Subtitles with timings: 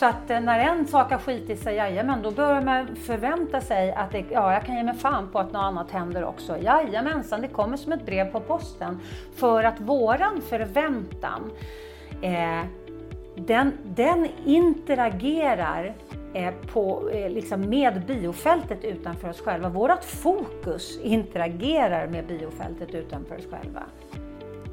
[0.00, 3.92] Så att eh, när en sak har skitit sig, jajamän, då börjar man förvänta sig
[3.92, 6.58] att det, ja, jag kan ge mig fan på att något annat händer också.
[6.58, 9.00] Jajamensan, det kommer som ett brev på posten.
[9.34, 11.50] För att våran förväntan,
[12.22, 12.64] eh,
[13.36, 15.94] den, den interagerar
[16.34, 19.68] eh, på, eh, liksom med biofältet utanför oss själva.
[19.68, 23.82] Vårat fokus interagerar med biofältet utanför oss själva.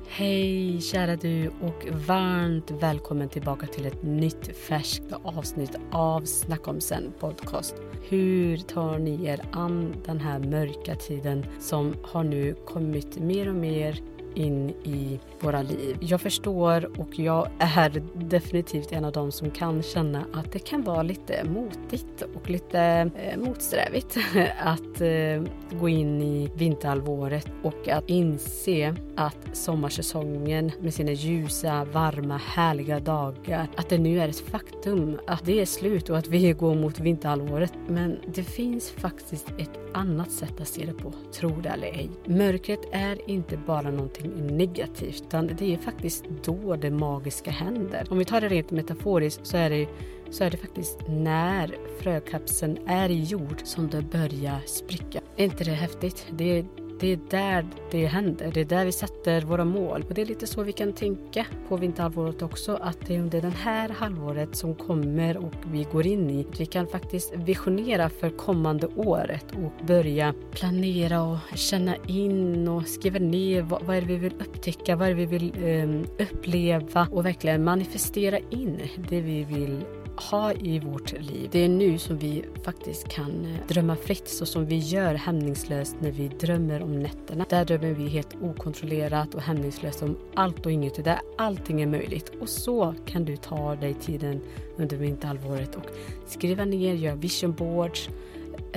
[0.10, 6.82] Hej kära du och varmt välkommen tillbaka till ett nytt färskt avsnitt av Snacka om
[6.82, 7.76] sen podcast.
[8.10, 13.56] Hur tar ni er an den här mörka tiden som har nu kommit mer och
[13.56, 14.02] mer
[14.38, 15.98] in i våra liv.
[16.00, 20.84] Jag förstår och jag är definitivt en av dem som kan känna att det kan
[20.84, 22.80] vara lite motigt och lite
[23.16, 24.18] eh, motsträvigt
[24.60, 25.44] att eh,
[25.80, 33.68] gå in i vinterhalvåret och att inse att sommarsäsongen med sina ljusa, varma, härliga dagar,
[33.76, 37.00] att det nu är ett faktum att det är slut och att vi går mot
[37.00, 37.74] vinterhalvåret.
[37.88, 42.10] Men det finns faktiskt ett annat sätt att se det på, tro det eller ej.
[42.26, 48.08] Mörkret är inte bara någonting negativt utan det är faktiskt då det magiska händer.
[48.10, 49.88] Om vi tar det rent metaforiskt så är det,
[50.30, 55.22] så är det faktiskt när frökapseln är i jord som det börjar spricka.
[55.38, 56.28] Är inte det häftigt?
[56.32, 56.66] Det är
[57.00, 58.52] det är där det händer.
[58.54, 60.06] Det är där vi sätter våra mål.
[60.10, 62.76] Och det är lite så vi kan tänka på vinterhalvåret också.
[62.82, 66.48] Att det är under det här halvåret som kommer och vi går in i.
[66.58, 73.20] Vi kan faktiskt visionera för kommande året och börja planera och känna in och skriva
[73.20, 77.08] ner vad, vad är det vi vill upptäcka, vad är det vi vill um, uppleva
[77.12, 79.86] och verkligen manifestera in det vi vill
[80.20, 81.50] ha i vårt liv.
[81.52, 85.96] Det är nu som vi faktiskt kan eh, drömma fritt så som vi gör hämningslöst
[86.00, 87.46] när vi drömmer om nätterna.
[87.50, 91.04] Där drömmer vi helt okontrollerat och hämningslöst om allt och inget.
[91.04, 92.32] Där allting är möjligt.
[92.40, 94.42] Och så kan du ta dig tiden
[94.78, 95.86] under vinterhalvåret och
[96.28, 98.10] skriva ner, göra vision boards,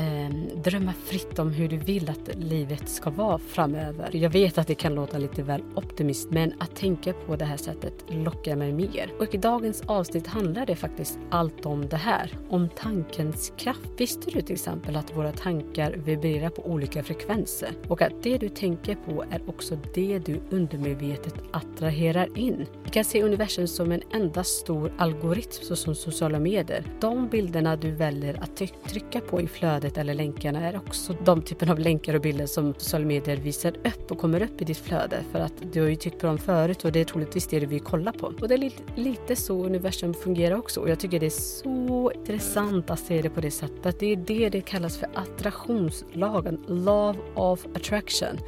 [0.01, 4.11] Ehm, drömma fritt om hur du vill att livet ska vara framöver.
[4.13, 7.57] Jag vet att det kan låta lite väl optimistiskt men att tänka på det här
[7.57, 9.13] sättet lockar mig mer.
[9.19, 13.91] Och i dagens avsnitt handlar det faktiskt allt om det här, om tankens kraft.
[13.97, 18.49] Visste du till exempel att våra tankar vibrerar på olika frekvenser och att det du
[18.49, 22.67] tänker på är också det du undermedvetet attraherar in?
[22.85, 26.85] Vi kan se universum som en enda stor algoritm såsom sociala medier.
[27.01, 31.43] De bilderna du väljer att trycka på i flödet flödet eller länkarna är också de
[31.43, 34.79] typen av länkar och bilder som sociala medier visar upp och kommer upp i ditt
[34.79, 35.25] flöde.
[35.33, 37.67] För att du har ju tyckt på dem förut och det är troligtvis det du
[37.67, 38.33] vill kolla på.
[38.41, 40.81] Och det är lite, lite så universum fungerar också.
[40.81, 44.01] Och jag tycker det är så intressant att se det på det sättet.
[44.01, 48.39] Det är det det kallas för attraktionslagen, Love of attraction.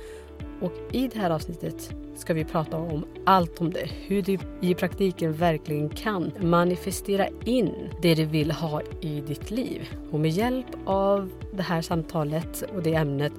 [0.62, 3.90] Och i det här avsnittet ska vi prata om allt om det.
[4.06, 9.88] Hur du i praktiken verkligen kan manifestera in det du vill ha i ditt liv.
[10.10, 13.32] Och med hjälp av det här samtalet och det ämnet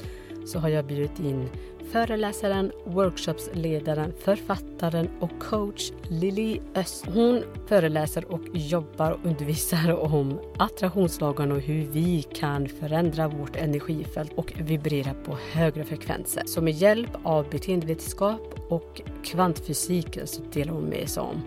[0.45, 1.49] så har jag bjudit in
[1.91, 7.05] föreläsaren, workshopsledaren, författaren och coach Lili Öst.
[7.13, 14.33] Hon föreläser och jobbar och undervisar om attraktionslagen och hur vi kan förändra vårt energifält
[14.35, 16.43] och vibrera på högre frekvenser.
[16.45, 21.41] Så med hjälp av beteendevetenskap och kvantfysik så delar hon med sig om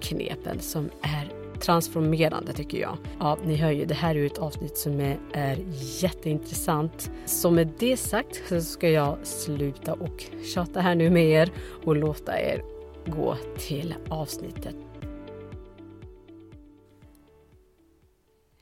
[0.00, 2.98] knepen som är transformerande tycker jag.
[3.18, 5.58] Ja, ni hör ju, det här är ett avsnitt som är, är
[6.02, 7.10] jätteintressant.
[7.24, 11.52] Så med det sagt så ska jag sluta och tjata här nu med er
[11.84, 12.62] och låta er
[13.06, 14.76] gå till avsnittet.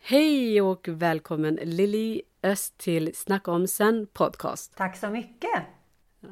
[0.01, 4.77] Hej och välkommen Lili Öst till Snacka om sen podcast.
[4.77, 5.63] Tack så mycket!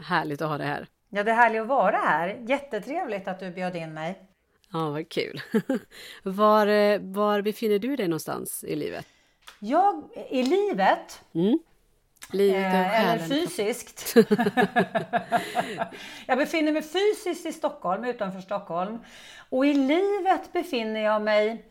[0.05, 0.89] Härligt att ha dig här.
[1.09, 2.39] Ja, det är härligt att vara här.
[2.41, 4.26] Jättetrevligt att du bjöd in mig.
[4.77, 5.41] Ja, vad kul.
[6.23, 9.07] Var, eh, var befinner du dig någonstans i livet?
[9.59, 11.23] Jag, i livet?
[11.35, 11.59] Mm.
[12.33, 14.17] Livet eh, eller fysiskt.
[16.27, 18.99] jag befinner mig fysiskt i Stockholm, utanför Stockholm.
[19.49, 21.65] Och i livet befinner jag mig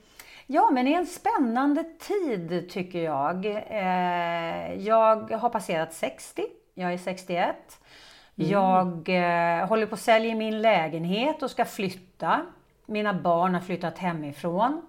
[0.47, 3.46] Ja, men i en spännande tid tycker jag.
[3.46, 6.46] Eh, jag har passerat 60.
[6.73, 7.55] Jag är 61.
[8.37, 8.51] Mm.
[8.51, 12.46] Jag eh, håller på att sälja min lägenhet och ska flytta.
[12.85, 14.82] Mina barn har flyttat hemifrån.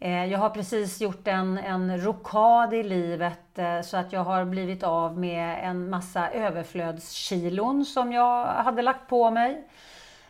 [0.00, 4.44] Eh, jag har precis gjort en, en rokad i livet eh, så att jag har
[4.44, 9.68] blivit av med en massa överflödskilon som jag hade lagt på mig.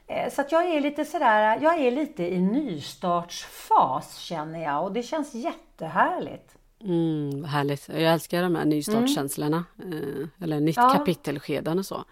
[0.06, 4.92] Eh, så att jag är lite sådär, jag är lite i nystartsfas känner jag och
[4.92, 6.54] det känns jättehärligt.
[6.80, 7.88] Mm, härligt.
[7.88, 9.64] Jag älskar de här nystartskänslorna.
[9.82, 10.30] Mm.
[10.42, 10.90] Eller nytt ja.
[10.90, 12.04] kapitelskeden och så.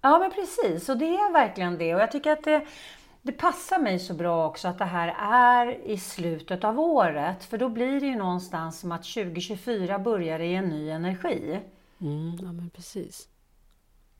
[0.00, 1.94] Ja men precis, och det är verkligen det.
[1.94, 2.66] Och jag tycker att det,
[3.26, 7.44] det passar mig så bra också att det här är i slutet av året.
[7.44, 11.60] För då blir det ju någonstans som att 2024 börjar i en ny energi.
[12.00, 13.28] Mm, ja, men precis.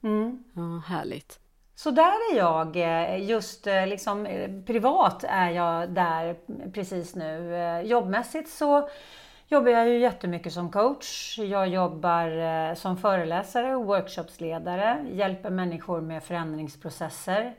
[0.02, 0.44] Mm.
[0.54, 1.38] Ja, härligt.
[1.74, 4.26] Så där är jag, eh, just eh, liksom
[4.66, 6.36] privat är jag där
[6.72, 7.82] precis nu.
[7.84, 8.88] Jobbmässigt så
[9.48, 11.38] jobbar jag ju jättemycket som coach.
[11.38, 17.54] Jag jobbar som föreläsare och workshopsledare, hjälper människor med förändringsprocesser.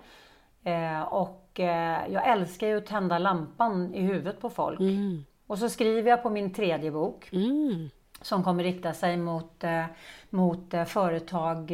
[0.67, 4.79] Eh, och eh, jag älskar ju att tända lampan i huvudet på folk.
[4.79, 5.25] Mm.
[5.47, 7.29] Och så skriver jag på min tredje bok.
[7.31, 7.89] Mm.
[8.21, 9.85] Som kommer rikta sig mot, eh,
[10.29, 11.71] mot företag,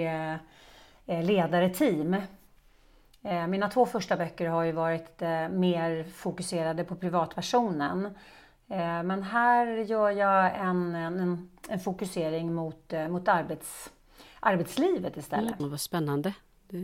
[1.06, 2.16] ledare, team.
[3.50, 8.10] Mina två första böcker har ju varit mer fokuserade på privatpersonen.
[9.04, 13.92] Men här gör jag en, en, en fokusering mot, mot arbets,
[14.40, 15.60] arbetslivet istället.
[15.60, 16.34] Mm, vad spännande.
[16.69, 16.78] Det...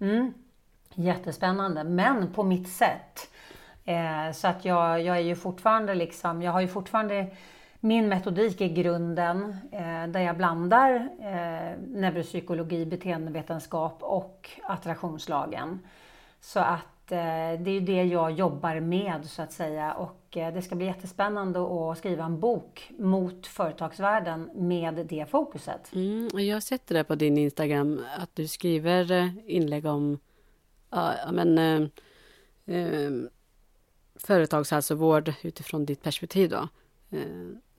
[0.00, 0.34] Mm.
[0.94, 3.30] Jättespännande, men på mitt sätt.
[3.84, 7.26] Eh, så att jag, jag är ju fortfarande liksom, jag har ju fortfarande
[7.80, 15.78] min metodik i grunden eh, där jag blandar eh, neuropsykologi, beteendevetenskap och attraktionslagen.
[16.40, 20.54] Så att eh, det är ju det jag jobbar med så att säga och eh,
[20.54, 25.94] det ska bli jättespännande att skriva en bok mot företagsvärlden med det fokuset.
[25.94, 30.18] Mm, jag har sett det på din Instagram att du skriver eh, inlägg om
[30.90, 31.88] ja, men, eh,
[32.76, 33.10] eh,
[34.14, 36.68] företagshälsovård utifrån ditt perspektiv då.
[37.10, 37.26] Eh,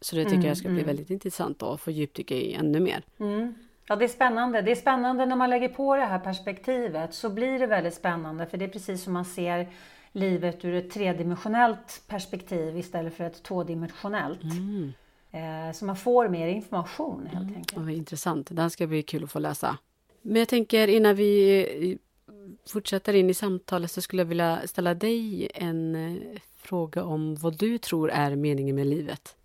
[0.02, 0.88] så det tycker mm, jag ska bli mm.
[0.88, 3.04] väldigt intressant att få djupdyka i ännu mer.
[3.20, 3.54] Mm.
[3.88, 4.62] Ja, det är spännande.
[4.62, 8.46] Det är spännande när man lägger på det här perspektivet så blir det väldigt spännande
[8.46, 9.70] för det är precis som man ser
[10.12, 14.44] livet ur ett tredimensionellt perspektiv istället för ett tvådimensionellt.
[14.44, 14.94] Mm.
[15.32, 17.56] Eh, så man får mer information helt mm.
[17.56, 17.82] enkelt.
[17.82, 18.48] Vad intressant.
[18.52, 19.78] Den ska bli kul att få läsa.
[20.22, 21.98] Men jag tänker innan vi
[22.70, 27.58] fortsätter in i samtalet så skulle jag vilja ställa dig en eh, fråga om vad
[27.58, 29.36] du tror är meningen med livet.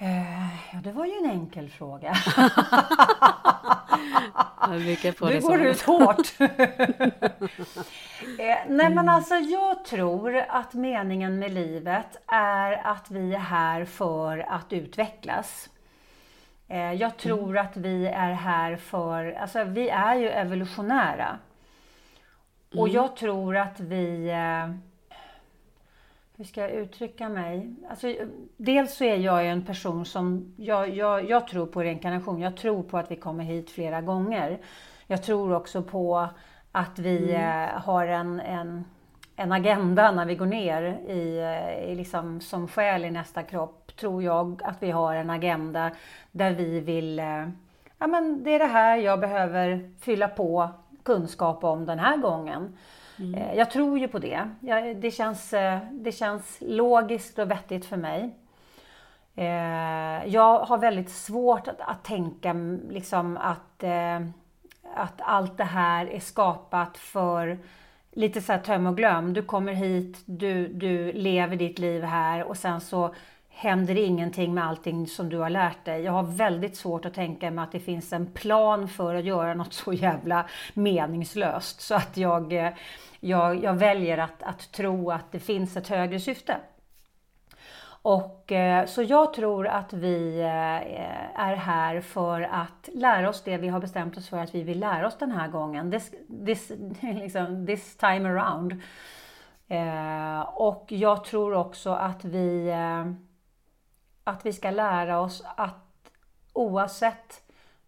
[0.00, 2.16] Eh, ja, det var ju en enkel fråga.
[4.70, 6.28] nu går du ut hårt.
[8.38, 13.84] Eh, nej men alltså jag tror att meningen med livet är att vi är här
[13.84, 15.70] för att utvecklas.
[16.98, 17.66] Jag tror mm.
[17.66, 21.38] att vi är här för, alltså vi är ju evolutionära.
[22.70, 22.82] Mm.
[22.82, 24.74] Och jag tror att vi, eh,
[26.36, 27.74] hur ska jag uttrycka mig?
[27.90, 28.14] Alltså,
[28.56, 32.40] dels så är jag en person som, jag, jag, jag tror på reinkarnation.
[32.40, 34.58] Jag tror på att vi kommer hit flera gånger.
[35.06, 36.28] Jag tror också på
[36.72, 37.68] att vi mm.
[37.68, 38.84] Eh, har en, en,
[39.36, 41.38] en agenda när vi går ner i,
[41.92, 45.90] i liksom, som själ i nästa kropp tror jag att vi har en agenda
[46.32, 47.48] där vi vill, eh,
[47.98, 50.70] ja men det är det här jag behöver fylla på
[51.02, 52.76] kunskap om den här gången.
[53.18, 53.34] Mm.
[53.34, 54.50] Eh, jag tror ju på det.
[54.96, 58.34] Det känns, eh, det känns logiskt och vettigt för mig.
[60.24, 62.52] Jag har väldigt svårt att, att tänka
[62.90, 63.84] liksom att,
[64.94, 67.58] att allt det här är skapat för
[68.12, 69.32] lite så här töm och glöm.
[69.32, 73.14] Du kommer hit, du, du lever ditt liv här och sen så
[73.58, 76.02] händer ingenting med allting som du har lärt dig.
[76.02, 79.54] Jag har väldigt svårt att tänka mig att det finns en plan för att göra
[79.54, 81.80] något så jävla meningslöst.
[81.80, 82.72] Så att jag, eh,
[83.20, 86.56] jag, jag väljer att, att tro att det finns ett högre syfte.
[88.02, 93.56] Och, eh, så jag tror att vi eh, är här för att lära oss det
[93.56, 95.90] vi har bestämt oss för att vi vill lära oss den här gången.
[95.90, 96.12] This,
[96.46, 98.82] this, liksom, this time around.
[100.46, 102.72] Och jag tror också att vi
[104.28, 106.10] att vi ska lära oss att
[106.52, 107.42] oavsett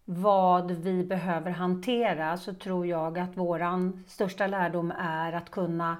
[0.05, 5.97] vad vi behöver hantera så tror jag att våran största lärdom är att kunna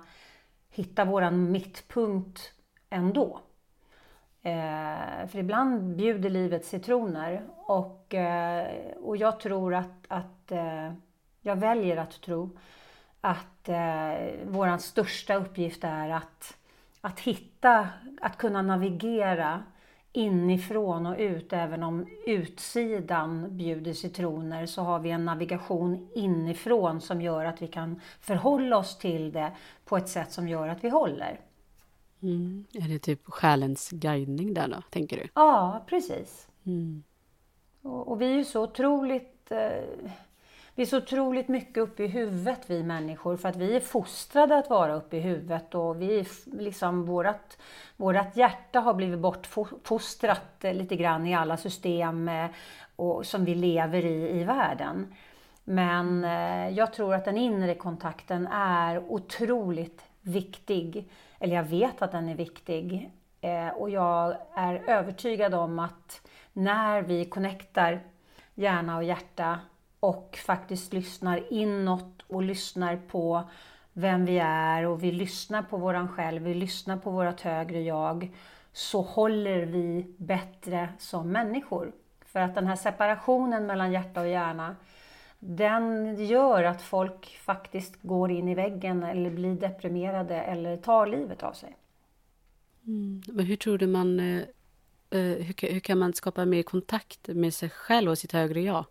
[0.69, 2.53] hitta våran mittpunkt
[2.89, 3.39] ändå.
[4.41, 8.67] Eh, för ibland bjuder livet citroner och, eh,
[8.97, 10.93] och jag tror att, att eh,
[11.41, 12.57] jag väljer att tro
[13.21, 14.13] att eh,
[14.45, 16.57] våran största uppgift är att,
[17.01, 17.89] att hitta,
[18.21, 19.63] att kunna navigera
[20.13, 21.53] inifrån och ut.
[21.53, 27.67] Även om utsidan bjuder citroner så har vi en navigation inifrån som gör att vi
[27.67, 29.51] kan förhålla oss till det
[29.85, 31.39] på ett sätt som gör att vi håller.
[32.21, 32.65] Mm.
[32.73, 35.27] Är det typ själens guidning där då, tänker du?
[35.33, 36.47] Ja, precis.
[36.65, 37.03] Mm.
[37.81, 40.11] Och, och, vi är ju så otroligt eh,
[40.75, 44.57] vi är så otroligt mycket uppe i huvudet vi människor för att vi är fostrade
[44.57, 47.57] att vara uppe i huvudet och vi liksom vårat,
[47.97, 52.49] vårat hjärta har blivit bortfostrat eh, lite grann i alla system eh,
[52.95, 55.15] och, som vi lever i i världen.
[55.63, 61.09] Men eh, jag tror att den inre kontakten är otroligt viktig.
[61.39, 63.11] Eller jag vet att den är viktig.
[63.41, 68.01] Eh, och jag är övertygad om att när vi connectar
[68.55, 69.59] hjärna och hjärta
[70.01, 73.43] och faktiskt lyssnar inåt och lyssnar på
[73.93, 78.31] vem vi är och vi lyssnar på våran själv, vi lyssnar på vårt högre jag,
[78.73, 81.91] så håller vi bättre som människor.
[82.25, 84.75] För att den här separationen mellan hjärta och hjärna,
[85.39, 91.43] den gör att folk faktiskt går in i väggen eller blir deprimerade eller tar livet
[91.43, 91.75] av sig.
[92.87, 93.21] Mm.
[93.27, 94.19] Men hur tror du man...
[94.19, 94.41] Eh,
[95.09, 98.85] eh, hur, hur, kan man skapa mer kontakt med sig själv och sitt högre jag?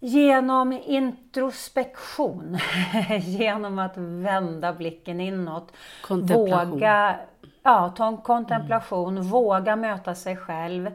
[0.00, 2.58] Genom introspektion,
[3.20, 5.72] genom att vända blicken inåt.
[6.08, 7.16] Våga
[7.62, 9.28] ja, ta en kontemplation, mm.
[9.28, 10.90] våga möta sig själv.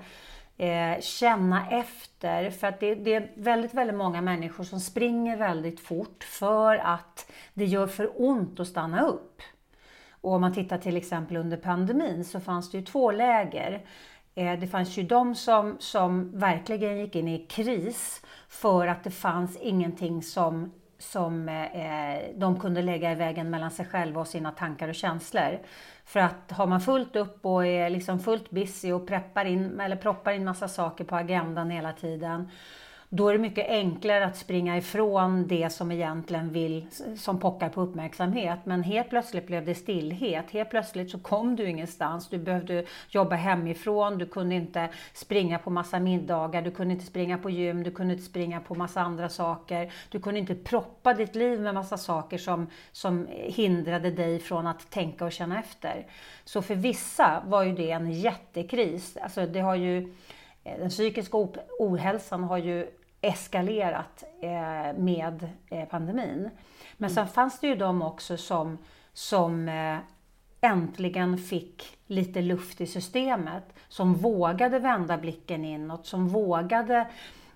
[0.58, 2.50] Eh, känna efter.
[2.50, 7.32] För att det, det, är väldigt, väldigt många människor som springer väldigt fort för att
[7.54, 9.42] det gör för ont att stanna upp.
[10.12, 13.86] Och om man tittar till exempel under pandemin så fanns det ju två läger.
[14.36, 19.12] Eh, det fanns ju de som, som verkligen gick in i kris för att det
[19.12, 24.28] fanns ingenting som, som eh, eh, de kunde lägga i vägen mellan sig själva och
[24.28, 25.60] sina tankar och känslor.
[26.06, 29.96] För att har man fullt upp och är liksom fullt busy och preppar in, eller
[29.96, 32.50] proppar in massa saker på agendan hela tiden
[33.16, 36.86] då är det mycket enklare att springa ifrån det som egentligen vill,
[37.18, 38.60] som pockar på uppmärksamhet.
[38.64, 40.52] Men helt plötsligt blev det stillhet.
[40.52, 42.30] Helt plötsligt så kom du ingenstans.
[42.30, 44.18] Du behövde jobba hemifrån.
[44.18, 46.62] Du kunde inte springa på massa middagar.
[46.62, 47.84] Du kunde inte springa på gym.
[47.84, 49.92] Du kunde inte springa på massa andra saker.
[50.10, 54.90] Du kunde inte proppa ditt liv med massa saker som, som hindrade dig från att
[54.90, 56.08] tänka och känna efter.
[56.44, 59.18] Så för vissa var ju det en jättekris.
[59.18, 60.14] Alltså det har ju,
[60.64, 61.38] eh, den psykiska
[61.80, 62.88] ohälsan har ju
[63.24, 66.50] eskalerat eh, med eh, pandemin.
[66.98, 67.16] Men mm.
[67.16, 68.78] sen fanns det ju de också som,
[69.14, 69.98] som eh,
[70.62, 77.08] äntligen fick lite luft i systemet, som vågade vända blicken inåt, som vågade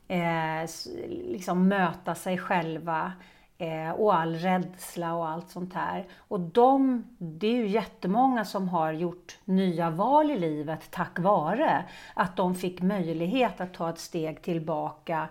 [0.08, 0.70] eh,
[1.08, 3.12] liksom möta sig själva
[3.58, 6.06] eh, och all rädsla och allt sånt här.
[6.18, 11.86] Och de, det är ju jättemånga som har gjort nya val i livet tack vare
[12.14, 15.28] att de fick möjlighet att ta ett steg tillbaka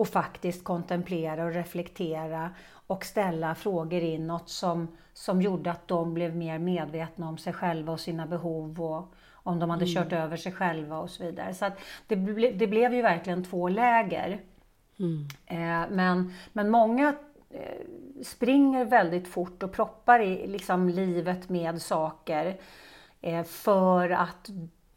[0.00, 2.50] och faktiskt kontemplera och reflektera
[2.86, 7.92] och ställa frågor inåt som, som gjorde att de blev mer medvetna om sig själva
[7.92, 9.94] och sina behov och om de hade mm.
[9.94, 11.54] kört över sig själva och så vidare.
[11.54, 11.70] Så
[12.06, 14.40] det, ble, det blev ju verkligen två läger.
[14.98, 15.28] Mm.
[15.46, 17.14] Eh, men, men många
[17.50, 17.86] eh,
[18.22, 22.60] springer väldigt fort och proppar i liksom, livet med saker
[23.20, 24.50] eh, för att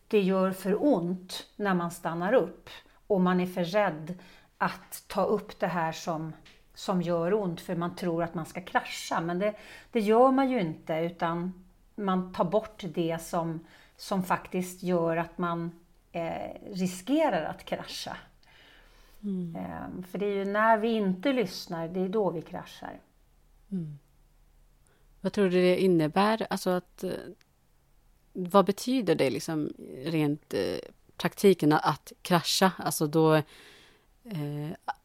[0.07, 2.69] det gör för ont när man stannar upp
[3.07, 4.17] och man är för rädd
[4.63, 6.33] att ta upp det här som,
[6.73, 9.21] som gör ont för man tror att man ska krascha.
[9.21, 9.55] Men det,
[9.91, 11.65] det gör man ju inte utan
[11.95, 13.65] man tar bort det som,
[13.97, 15.71] som faktiskt gör att man
[16.11, 18.17] eh, riskerar att krascha.
[19.23, 19.55] Mm.
[19.55, 22.99] Eh, för det är ju när vi inte lyssnar, det är då vi kraschar.
[23.71, 23.99] Mm.
[25.21, 26.47] Vad tror du det innebär?
[26.49, 27.11] Alltså att, eh,
[28.33, 29.73] vad betyder det liksom
[30.05, 30.77] rent eh,
[31.17, 32.71] praktiken att krascha?
[32.77, 33.41] Alltså då
[34.25, 34.95] eh,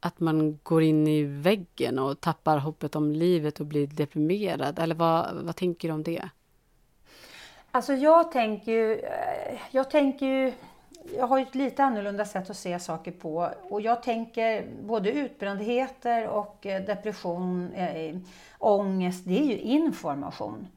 [0.00, 4.78] att man går in i väggen och tappar hoppet om livet och blir deprimerad?
[4.78, 6.28] Eller vad, vad tänker du om det?
[7.70, 10.52] Alltså jag tänker ju, eh, jag tänker ju,
[11.16, 15.12] jag har ju ett lite annorlunda sätt att se saker på och jag tänker både
[15.12, 18.16] utbrändheter och eh, depression, äh,
[18.58, 20.68] ångest, det är ju information.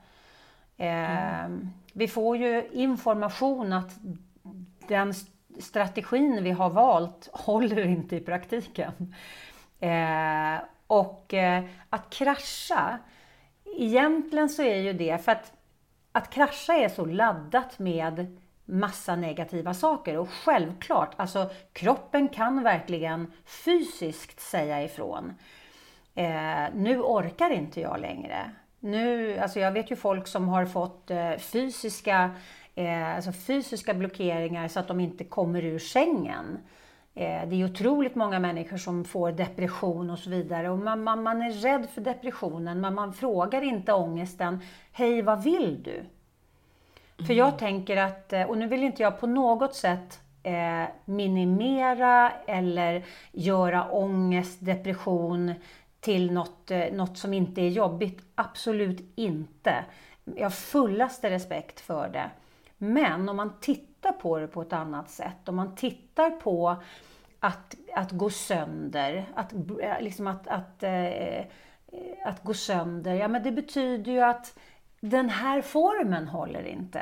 [0.77, 1.69] mm.
[1.93, 3.91] Vi får ju information att
[4.87, 5.13] den
[5.59, 9.15] strategin vi har valt håller inte i praktiken.
[9.79, 12.99] Eh, och eh, att krascha,
[13.65, 15.53] egentligen så är ju det för att
[16.11, 23.31] att krascha är så laddat med massa negativa saker och självklart, alltså kroppen kan verkligen
[23.45, 25.33] fysiskt säga ifrån.
[26.15, 28.51] Eh, nu orkar inte jag längre.
[28.79, 32.31] Nu, alltså jag vet ju folk som har fått eh, fysiska
[32.79, 36.57] eh, alltså fysiska blockeringar så att de inte kommer ur sängen.
[37.15, 40.69] Eh, det är otroligt många människor som får depression och så vidare.
[40.69, 44.59] Och man, man, man är rädd för depressionen, men man frågar inte ångesten,
[44.91, 45.95] hej vad vill du?
[45.95, 47.27] Mm.
[47.27, 52.31] För jag tänker att, eh, och nu vill inte jag på något sätt eh, minimera
[52.47, 55.53] eller göra ångest, depression
[55.99, 58.21] till något, eh, något som inte är jobbigt.
[58.35, 59.85] Absolut inte.
[60.35, 62.29] Jag har fullaste respekt för det.
[62.81, 66.75] Men om man tittar på det på ett annat sätt, om man tittar på
[67.39, 71.45] att, att gå sönder, att, eh, liksom att, att, eh,
[72.25, 74.59] att gå sönder, ja men det betyder ju att
[74.99, 77.01] den här formen håller inte.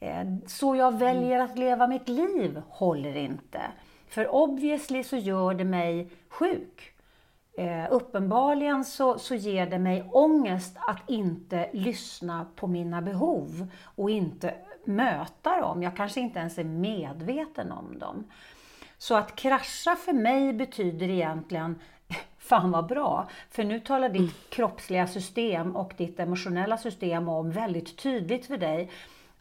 [0.00, 3.60] Eh, så jag väljer att leva mitt liv håller inte.
[4.08, 6.92] För obviously så gör det mig sjuk.
[7.58, 14.10] Eh, uppenbarligen så, så ger det mig ångest att inte lyssna på mina behov och
[14.10, 14.54] inte
[14.86, 15.82] möta dem.
[15.82, 18.24] Jag kanske inte ens är medveten om dem.
[18.98, 21.80] Så att krascha för mig betyder egentligen
[22.38, 23.28] Fan vad bra!
[23.50, 24.32] För nu talar ditt mm.
[24.48, 28.90] kroppsliga system och ditt emotionella system om väldigt tydligt för dig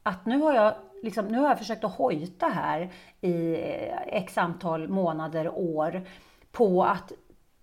[0.03, 2.89] att nu har jag, liksom, nu har jag försökt att hojta här
[3.21, 6.01] i eh, x antal månader, år
[6.51, 7.11] på att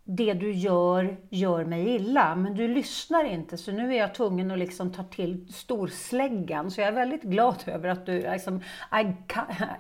[0.08, 2.34] det du gör, gör mig illa.
[2.34, 6.70] Men du lyssnar inte, så nu är jag tvungen att liksom ta till storsläggan.
[6.70, 8.62] Så jag är väldigt glad över att du, liksom,
[9.02, 9.14] I,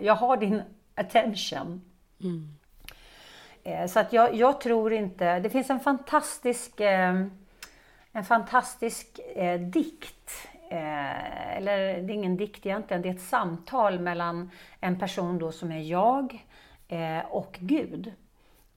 [0.00, 0.62] jag har din
[0.94, 1.82] attention.
[2.22, 2.56] Mm.
[3.64, 5.38] Eh, så att jag, jag, tror inte...
[5.38, 7.26] Det finns en fantastisk, eh,
[8.12, 10.48] en fantastisk eh, dikt.
[10.70, 15.72] Eller det är ingen dikt egentligen, det är ett samtal mellan en person då som
[15.72, 16.46] är jag
[17.28, 18.12] och Gud.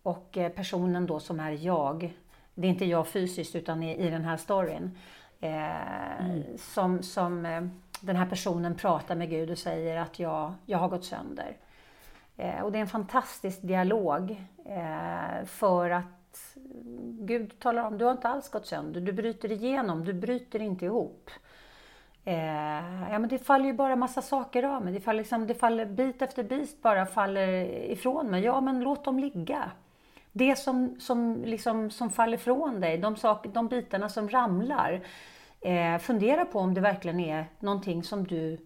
[0.03, 2.13] Och personen då som är jag,
[2.53, 4.97] det är inte jag fysiskt utan i, i den här storyn.
[5.41, 6.43] Mm.
[6.57, 7.43] Som, som
[8.01, 11.57] den här personen pratar med Gud och säger att jag, jag har gått sönder.
[12.37, 14.31] Eh, och det är en fantastisk dialog
[14.65, 16.05] eh, för att
[17.19, 20.85] Gud talar om, du har inte alls gått sönder, du bryter igenom, du bryter inte
[20.85, 21.29] ihop.
[22.25, 25.55] Eh, ja men det faller ju bara massa saker av mig, det faller, liksom, det
[25.55, 28.43] faller bit efter bit bara faller ifrån mig.
[28.43, 29.71] Ja men låt dem ligga.
[30.39, 35.01] Det som, som, liksom, som faller från dig, de, sak, de bitarna som ramlar.
[35.61, 38.57] Eh, fundera på om det verkligen är någonting som du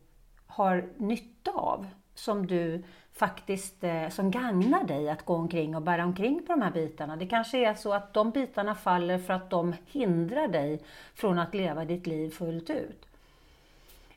[0.48, 1.88] har nytta av.
[2.16, 6.62] Som du faktiskt eh, som gagnar dig att gå omkring och bära omkring på de
[6.62, 7.16] här bitarna.
[7.16, 10.82] Det kanske är så att de bitarna faller för att de hindrar dig
[11.14, 13.06] från att leva ditt liv fullt ut.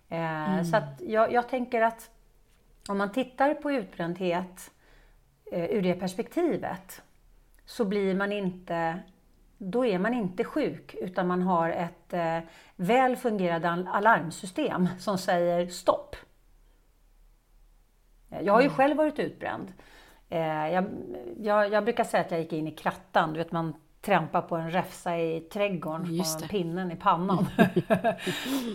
[0.09, 0.65] Eh, mm.
[0.65, 2.11] Så att jag, jag, tänker att
[2.89, 4.71] om man tittar på utbrändhet
[5.53, 7.03] eh, ur det perspektivet
[7.67, 9.03] så blir man inte
[9.59, 12.39] då är man inte sjuk utan man har ett eh,
[12.77, 16.17] väl fungerande alarmsystem som säger stopp.
[18.29, 18.77] Jag har ju mm.
[18.77, 19.73] själv varit utbränd.
[20.29, 20.85] Eh, jag,
[21.39, 23.33] jag, jag, brukar säga att jag gick in i krattan.
[23.33, 27.47] Du vet, man trampar på en räfsa i trädgården och pinnen i pannan.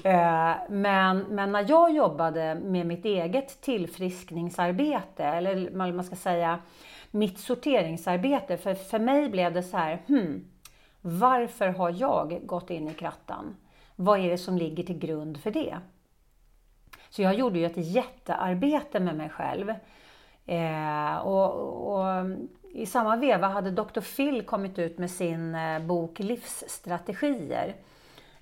[0.03, 6.59] Eh, men, men när jag jobbade med mitt eget tillfriskningsarbete, eller man ska säga
[7.11, 10.45] mitt sorteringsarbete, för, för mig blev det så här, hmm,
[11.01, 13.55] varför har jag gått in i krattan?
[13.95, 15.77] Vad är det som ligger till grund för det?
[17.09, 19.73] Så jag gjorde ju ett jättearbete med mig själv.
[20.45, 21.53] Eh, och,
[21.93, 22.25] och,
[22.71, 24.01] I samma veva hade Dr.
[24.15, 27.75] Phil kommit ut med sin eh, bok Livsstrategier.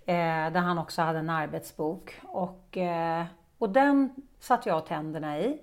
[0.05, 2.19] Eh, där han också hade en arbetsbok.
[2.23, 3.25] Och, eh,
[3.57, 5.61] och den satte jag tänderna i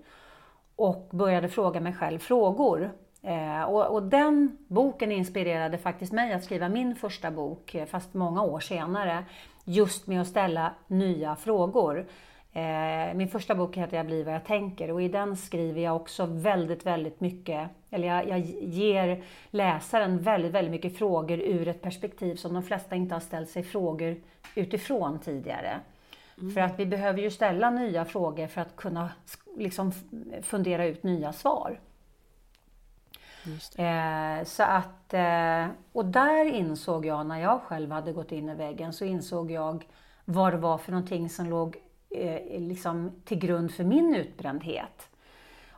[0.77, 2.91] och började fråga mig själv frågor.
[3.23, 8.15] Eh, och, och, den boken inspirerade faktiskt mig att skriva min första bok, eh, fast
[8.15, 9.25] många år senare,
[9.65, 12.07] just med att ställa nya frågor.
[12.53, 15.97] Eh, min första bok heter Jag blir vad jag tänker och i den skriver jag
[15.97, 21.83] också väldigt, väldigt mycket, eller jag, jag, ger läsaren väldigt, väldigt mycket frågor ur ett
[21.83, 24.17] perspektiv som de flesta inte har ställt sig frågor
[24.55, 25.81] utifrån tidigare.
[26.39, 26.55] Mm.
[26.55, 29.11] För att vi behöver ju ställa nya frågor för att kunna
[29.57, 29.93] liksom
[30.43, 31.81] fundera ut nya svar.
[33.79, 38.55] Eh, så att, eh, och där insåg jag, när jag själv hade gått in i
[38.55, 39.85] väggen, så insåg jag
[40.25, 41.77] vad det var för någonting som låg
[42.11, 45.09] eh, liksom till grund för min utbrändhet.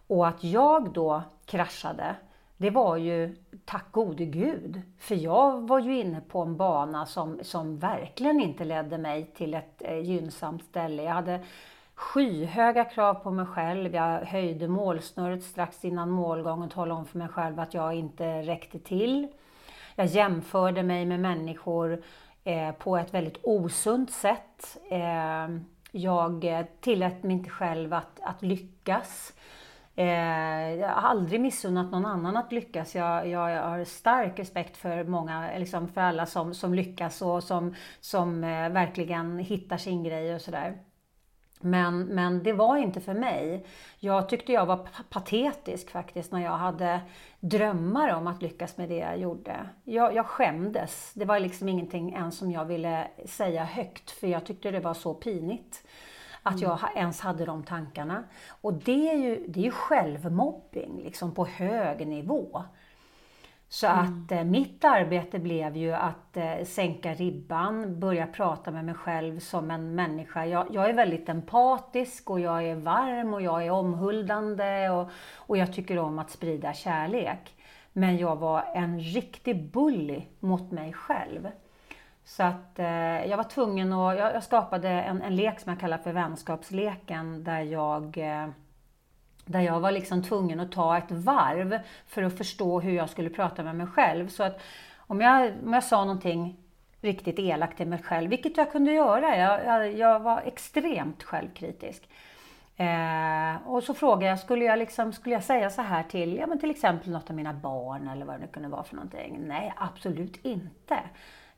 [0.06, 2.16] Och att jag då kraschade,
[2.58, 4.82] det var ju tack gode gud.
[4.98, 9.54] För jag var ju inne på en bana som, som verkligen inte ledde mig till
[9.54, 11.02] ett eh, gynnsamt ställe.
[11.02, 11.40] Jag hade
[11.94, 13.94] skyhöga krav på mig själv.
[13.94, 18.42] Jag höjde målsnöret strax innan målgången och talade om för mig själv att jag inte
[18.42, 19.28] räckte till.
[19.94, 22.02] Jag jämförde mig med människor
[22.44, 24.78] eh, på ett väldigt osunt sätt.
[24.90, 25.58] Eh,
[25.90, 29.32] jag eh, tillät mig inte själv att, att lyckas.
[29.98, 32.94] Eh, jag har aldrig missunnat någon annan att lyckas.
[32.94, 37.74] Jag, jag, har stark respekt för många, liksom för alla som, som lyckas och som,
[38.00, 40.78] som eh, verkligen hittar sin grej och sådär.
[41.60, 43.66] Men, men det var inte för mig.
[43.98, 47.00] Jag tyckte jag var patetisk faktiskt när jag hade
[47.40, 49.68] drömmar om att lyckas med det jag gjorde.
[49.84, 51.12] Jag, jag skämdes.
[51.14, 54.94] Det var liksom ingenting ens som jag ville säga högt för jag tyckte det var
[54.94, 55.82] så pinigt
[56.42, 58.24] att jag ens hade de tankarna.
[58.60, 62.62] Och det är ju, det är ju självmobbing liksom på hög nivå.
[63.68, 64.00] Så mm.
[64.24, 69.38] att eh, mitt arbete blev ju att eh, sänka ribban, börja prata med mig själv
[69.38, 70.46] som en människa.
[70.46, 75.56] Jag, jag, är väldigt empatisk och jag är varm och jag är omhuldande och, och
[75.56, 77.54] jag tycker om att sprida kärlek.
[77.92, 81.48] Men jag var en riktig bully mot mig själv.
[82.28, 85.80] Så att eh, jag var tvungen att, jag, jag skapade en, en, lek som jag
[85.80, 88.48] kallar för vänskapsleken där jag eh,
[89.44, 93.30] där jag var liksom tvungen att ta ett varv för att förstå hur jag skulle
[93.30, 94.28] prata med mig själv.
[94.28, 94.60] Så att
[94.96, 96.56] om jag, om jag sa någonting
[97.00, 102.08] riktigt elakt till mig själv, vilket jag kunde göra, jag, jag, jag var extremt självkritisk.
[102.76, 106.46] Eh, och så frågade jag, skulle jag, liksom, skulle jag säga så här till, ja,
[106.46, 109.38] men till exempel något av mina barn eller vad det nu kunde vara för någonting?
[109.40, 110.98] Nej, absolut inte.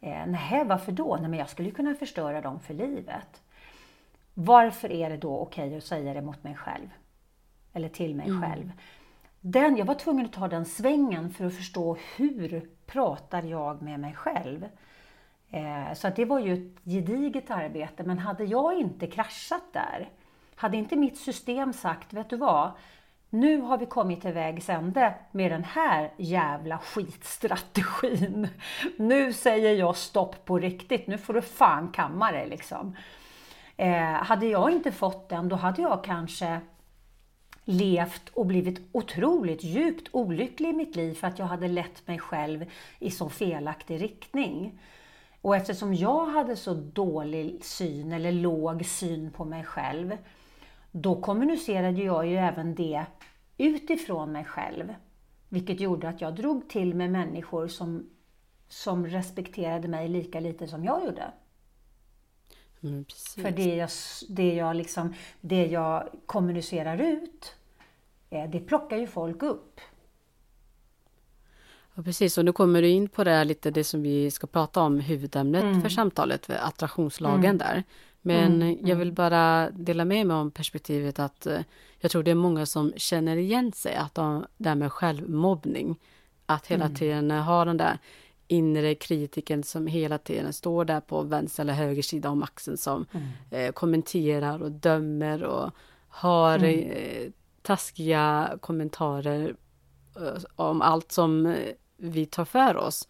[0.01, 1.17] Eh, nej, varför då?
[1.17, 3.43] Nej, men jag skulle kunna förstöra dem för livet.
[4.35, 6.89] Varför är det då okej okay att säga det mot mig själv?
[7.73, 8.43] Eller till mig mm.
[8.43, 8.73] själv.
[9.41, 14.01] Den, jag var tvungen att ta den svängen för att förstå hur pratar jag med
[14.01, 14.69] mig själv.
[15.51, 20.09] Eh, så att det var ju ett gediget arbete, men hade jag inte kraschat där,
[20.55, 22.71] hade inte mitt system sagt, vet du vad,
[23.31, 28.49] nu har vi kommit till vägs ände med den här jävla skitstrategin.
[28.97, 32.97] Nu säger jag stopp på riktigt, nu får du fan kamma dig liksom.
[33.77, 36.61] Eh, hade jag inte fått den, då hade jag kanske
[37.65, 42.19] levt och blivit otroligt djupt olycklig i mitt liv för att jag hade lett mig
[42.19, 42.65] själv
[42.99, 44.81] i så felaktig riktning.
[45.41, 50.17] Och eftersom jag hade så dålig syn eller låg syn på mig själv,
[50.93, 53.07] då kommunicerade jag ju även det
[53.59, 54.95] utifrån mig själv.
[55.49, 58.11] Vilket gjorde att jag drog till med människor som,
[58.69, 61.33] som respekterade mig lika lite som jag gjorde.
[62.83, 63.05] Mm,
[63.43, 63.91] För det jag,
[64.29, 67.55] det, jag liksom, det jag kommunicerar ut,
[68.31, 69.81] eh, det plockar ju folk upp.
[71.95, 74.81] Ja, precis, och nu kommer du in på det lite det som vi ska prata
[74.81, 75.83] om, huvudämnet mm.
[75.83, 77.59] för samtalet, attraktionslagen mm.
[77.59, 77.85] där.
[78.23, 79.15] Men mm, jag vill mm.
[79.15, 81.61] bara dela med mig om perspektivet att eh,
[81.99, 86.01] jag tror det är många som känner igen sig, att de, det här med självmobbning,
[86.47, 86.97] att hela mm.
[86.97, 87.99] tiden ha den där
[88.49, 93.07] inre kritiken som hela tiden står där på vänster eller höger sida om axeln som
[93.13, 93.27] mm.
[93.51, 95.71] eh, kommenterar och dömer och
[96.09, 96.91] har mm.
[96.91, 97.31] eh,
[97.63, 99.55] taskiga kommentarer
[100.17, 103.09] eh, om allt som eh, vi tar för oss.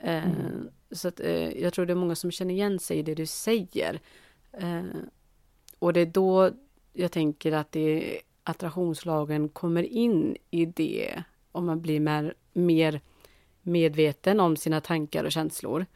[0.00, 0.68] Eh, mm.
[0.90, 3.26] Så att, eh, jag tror det är många som känner igen sig i det du
[3.26, 4.00] säger.
[4.52, 4.82] Eh,
[5.78, 6.50] och det är då
[6.92, 13.00] jag tänker att det, attraktionslagen kommer in i det om man blir mer, mer
[13.62, 15.86] medveten om sina tankar och känslor.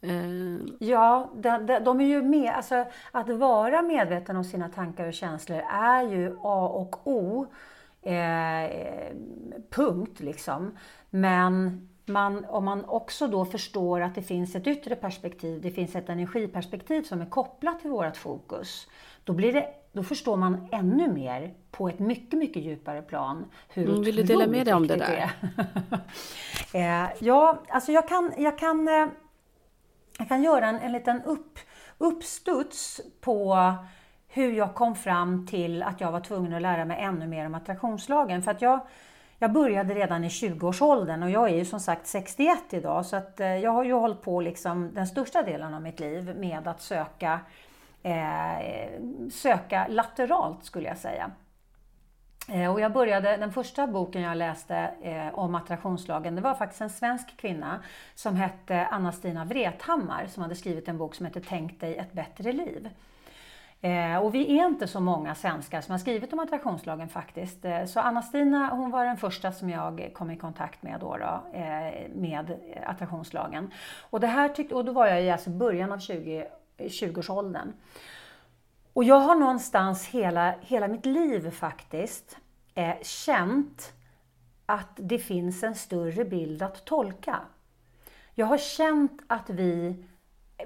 [0.00, 2.52] Eh, ja, de, de, de, är ju med.
[2.54, 7.46] Alltså, att vara medveten om sina tankar och känslor är ju A och O.
[8.02, 9.12] Eh, eh
[9.70, 10.78] punkt liksom.
[11.10, 15.96] Men man, om man också då förstår att det finns ett yttre perspektiv, det finns
[15.96, 18.88] ett energiperspektiv som är kopplat till vårt fokus.
[19.24, 23.88] Då, blir det, då förstår man ännu mer på ett mycket, mycket djupare plan hur
[23.88, 25.32] mm, Vill du dela med dig om det där?
[27.04, 29.06] eh, ja, alltså jag kan, jag kan, eh,
[30.18, 31.58] jag kan göra en, en liten upp,
[31.98, 33.74] uppstuds på
[34.28, 37.54] hur jag kom fram till att jag var tvungen att lära mig ännu mer om
[37.54, 38.42] attraktionslagen.
[38.42, 38.80] För att jag,
[39.44, 43.40] jag började redan i 20-årsåldern och jag är ju som sagt 61 idag så att
[43.40, 46.82] eh, jag har ju hållit på liksom den största delen av mitt liv med att
[46.82, 47.40] söka,
[48.02, 49.00] eh,
[49.32, 51.30] söka lateralt skulle jag säga.
[52.48, 56.80] Eh, och jag började, den första boken jag läste eh, om attraktionslagen, det var faktiskt
[56.80, 57.82] en svensk kvinna
[58.14, 62.52] som hette Anna-Stina Vrethammar som hade skrivit en bok som hette Tänk dig ett bättre
[62.52, 62.90] liv.
[63.84, 67.64] Eh, och vi är inte så många svenskar som har skrivit om attraktionslagen faktiskt.
[67.64, 71.58] Eh, så Anna-Stina hon var den första som jag kom i kontakt med då, då
[71.58, 73.70] eh, med attraktionslagen.
[74.10, 76.46] Och, det här tyckte, och då var jag i alltså början av 20,
[76.78, 77.72] 20-årsåldern.
[78.92, 82.38] Och jag har någonstans hela, hela mitt liv faktiskt
[82.74, 83.92] eh, känt
[84.66, 87.40] att det finns en större bild att tolka.
[88.34, 90.04] Jag har känt att vi,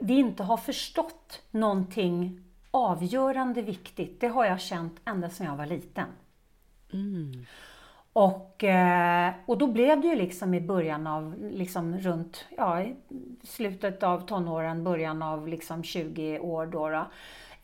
[0.00, 4.20] vi inte har förstått någonting avgörande viktigt.
[4.20, 6.06] Det har jag känt ända sedan jag var liten.
[6.92, 7.44] Mm.
[8.12, 12.84] Och, eh, och då blev det ju liksom i början av, liksom runt, ja,
[13.42, 17.06] slutet av tonåren, början av liksom 20 år då, då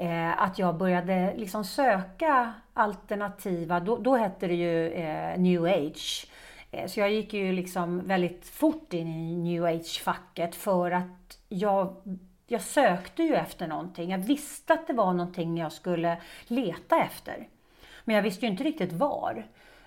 [0.04, 6.26] eh, att jag började liksom söka alternativa, då, då hette det ju eh, new age.
[6.70, 11.96] Eh, så jag gick ju liksom väldigt fort in i new age-facket för att jag
[12.46, 14.10] jag sökte ju efter någonting.
[14.10, 17.48] Jag visste att det var någonting jag skulle leta efter.
[18.04, 19.46] Men jag visste ju inte riktigt var.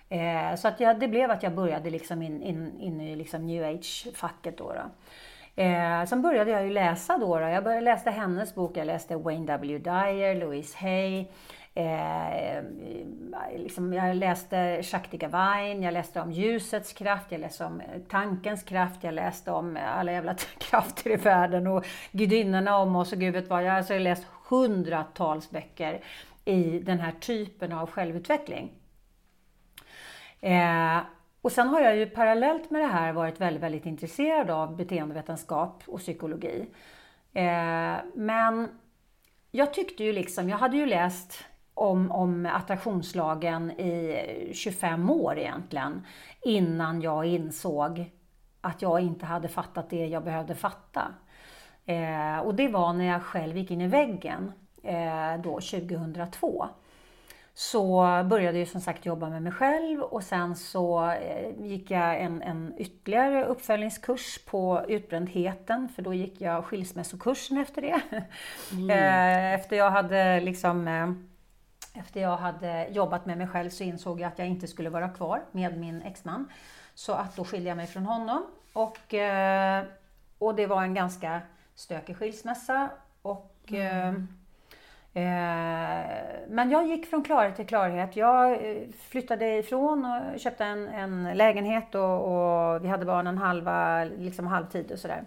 [0.10, 3.48] Eh, så att jag, det blev att jag började liksom in, in, in i liksom
[3.48, 4.58] new age-facket.
[4.58, 4.92] Då, då.
[5.64, 7.40] Eh, sen började jag ju läsa då.
[7.40, 7.48] då.
[7.48, 9.78] Jag började läsa hennes bok, jag läste Wayne W.
[9.78, 11.28] Dyer, Louise Hay.
[11.78, 12.64] Eh, eh,
[13.58, 18.64] liksom jag läste Shakti Gawain, jag läste om ljusets kraft, jag läste om eh, tankens
[18.64, 23.20] kraft, jag läste om eh, alla jävla krafter i världen och gudinnorna om oss och
[23.20, 23.64] gud vet vad.
[23.64, 26.02] Jag har alltså läst hundratals böcker
[26.46, 28.72] i den här typen av självutveckling.
[30.42, 30.98] Eh,
[31.42, 35.84] och sen har jag ju parallellt med det här varit väldigt, väldigt intresserad av beteendevetenskap
[35.88, 36.66] och psykologi.
[37.34, 38.70] Eh, men
[39.52, 41.44] jag tyckte ju liksom, jag hade ju läst
[41.78, 46.06] om, om attraktionslagen i 25 år egentligen,
[46.42, 48.12] innan jag insåg
[48.62, 51.14] att jag inte hade fattat det jag behövde fatta.
[51.86, 54.52] Eh, och det var när jag själv gick in i väggen
[54.84, 56.68] eh, då 2002
[57.54, 62.22] så började jag som sagt jobba med mig själv och sen så eh, gick jag
[62.22, 68.02] en, en ytterligare uppföljningskurs på utbrändheten för då gick jag skilsmässokursen efter det.
[68.72, 68.90] Mm.
[68.98, 71.12] Eh, efter jag hade liksom eh,
[72.00, 75.10] efter jag hade jobbat med mig själv så insåg jag att jag inte skulle vara
[75.10, 76.50] kvar med min exman.
[76.94, 78.46] Så att då skilde jag mig från honom.
[78.74, 79.14] Och,
[80.38, 81.42] och det var en ganska
[81.76, 82.90] stökig skilsmässa.
[83.22, 84.28] Och mm.
[85.18, 86.06] Eh,
[86.48, 88.16] men jag gick från klarhet till klarhet.
[88.16, 94.04] Jag eh, flyttade ifrån och köpte en, en lägenhet och, och, vi hade barnen halva,
[94.04, 95.24] liksom halvtid och sådär.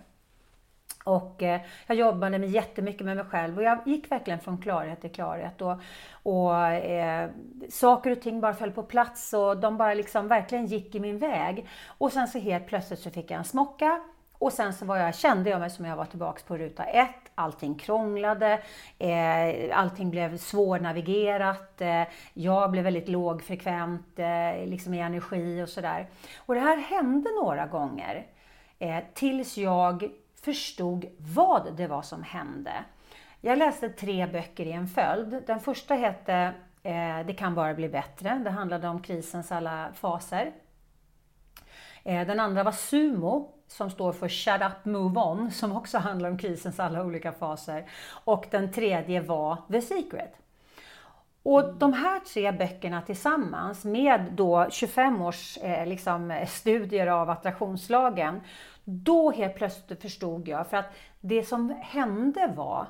[1.05, 5.01] Och eh, jag jobbade med jättemycket med mig själv och jag gick verkligen från klarhet
[5.01, 5.61] till klarhet.
[5.63, 5.81] Och,
[6.23, 7.31] och eh,
[7.69, 11.19] saker och ting bara föll på plats och de bara liksom verkligen gick i min
[11.19, 11.69] väg.
[11.99, 14.01] Och sen så helt plötsligt så fick jag en smocka
[14.41, 17.31] och sen så var jag, kände jag mig som jag var tillbaks på ruta ett.
[17.35, 18.63] Allting krånglade,
[18.99, 22.03] eh, allting blev svårnavigerat, eh,
[22.35, 26.09] jag blev väldigt lågfrekvent eh, liksom i energi och sådär.
[26.37, 28.27] Och det här hände några gånger
[28.79, 30.11] eh, tills jag
[30.43, 32.73] förstod vad det var som hände.
[33.41, 35.43] Jag läste tre böcker i en följd.
[35.47, 36.35] Den första hette
[36.83, 38.41] eh, Det kan bara bli bättre.
[38.45, 40.53] Det handlade om krisens alla faser.
[42.05, 46.31] Eh, den andra var Sumo som står för Shut Up Move On, som också handlar
[46.31, 47.91] om krisens alla olika faser.
[48.25, 50.37] Och den tredje var The Secret.
[51.43, 57.31] Och de här tre böckerna tillsammans med då 25 års eh, liksom, eh, studier av
[57.31, 58.41] attraktionslagen,
[58.85, 62.87] då helt plötsligt förstod jag, för att det som hände var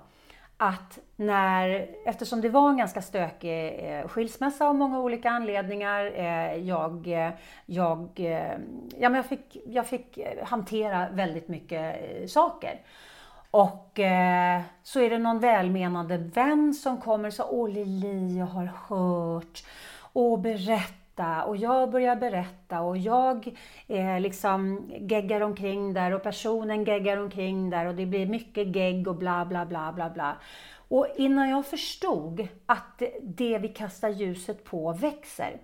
[0.56, 6.54] att när, eftersom det var en ganska stökig eh, skilsmässa av många olika anledningar, eh,
[6.54, 7.32] jag, eh,
[7.66, 8.08] jag,
[8.98, 11.96] ja, men jag, fick, jag fick hantera väldigt mycket
[12.30, 12.80] saker.
[13.50, 18.46] Och eh, så är det någon välmenande vän som kommer och säger Åh Lili, jag
[18.46, 19.64] har hört
[20.12, 23.56] och berätta berätta och jag börjar berätta och jag
[23.88, 29.08] eh, liksom geggar omkring där och personen geggar omkring där och det blir mycket gegg
[29.08, 30.36] och bla bla bla bla bla.
[30.88, 35.60] Och innan jag förstod att det vi kastar ljuset på växer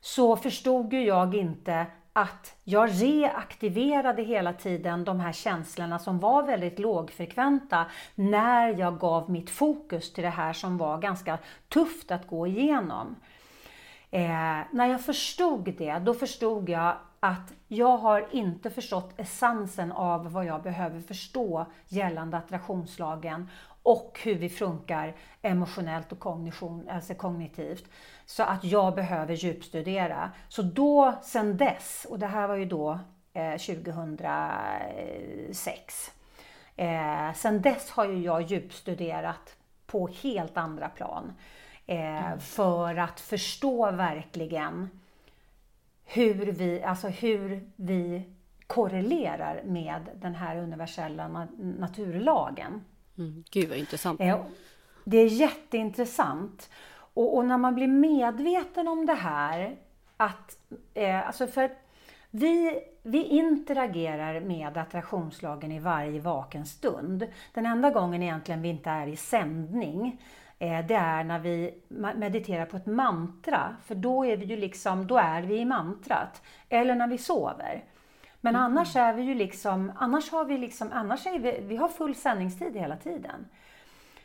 [0.00, 6.42] så förstod ju jag inte att jag reaktiverade hela tiden de här känslorna som var
[6.42, 12.26] väldigt lågfrekventa när jag gav mitt fokus till det här som var ganska tufft att
[12.26, 13.16] gå igenom.
[14.14, 20.32] Eh, när jag förstod det, då förstod jag att jag har inte förstått essensen av
[20.32, 23.50] vad jag behöver förstå gällande attraktionslagen
[23.82, 27.84] och hur vi funkar emotionellt och kognition, alltså kognitivt.
[28.26, 30.30] Så att jag behöver djupstudera.
[30.48, 32.98] Så då, sen dess, och det här var ju då
[33.32, 36.12] eh, 2006.
[36.76, 41.32] Eh, sen dess har ju jag djupstuderat på helt andra plan
[41.86, 42.40] eh, mm.
[42.40, 44.88] för att förstå verkligen
[46.04, 48.22] hur vi, alltså hur vi
[48.66, 52.84] korrelerar med den här universella na naturlagen.
[53.18, 53.44] Mm.
[53.50, 54.20] Gud vad intressant.
[54.20, 54.44] Eh,
[55.04, 56.70] det är jätteintressant.
[57.14, 59.76] Och, och, när man blir medveten om det här,
[60.16, 60.58] att,
[60.94, 61.70] eh, alltså för
[62.30, 67.26] vi, vi interagerar med attraktionslagen i varje vaken stund.
[67.52, 70.22] Den enda gången egentligen vi inte är i sändning,
[70.58, 71.74] det är när vi
[72.14, 76.42] mediterar på ett mantra, för då är vi ju liksom, då är vi i mantrat.
[76.68, 77.84] Eller när vi sover.
[78.40, 78.64] Men mm.
[78.64, 82.14] annars är vi ju liksom, annars har vi liksom, annars är vi, vi har full
[82.14, 83.46] sändningstid hela tiden.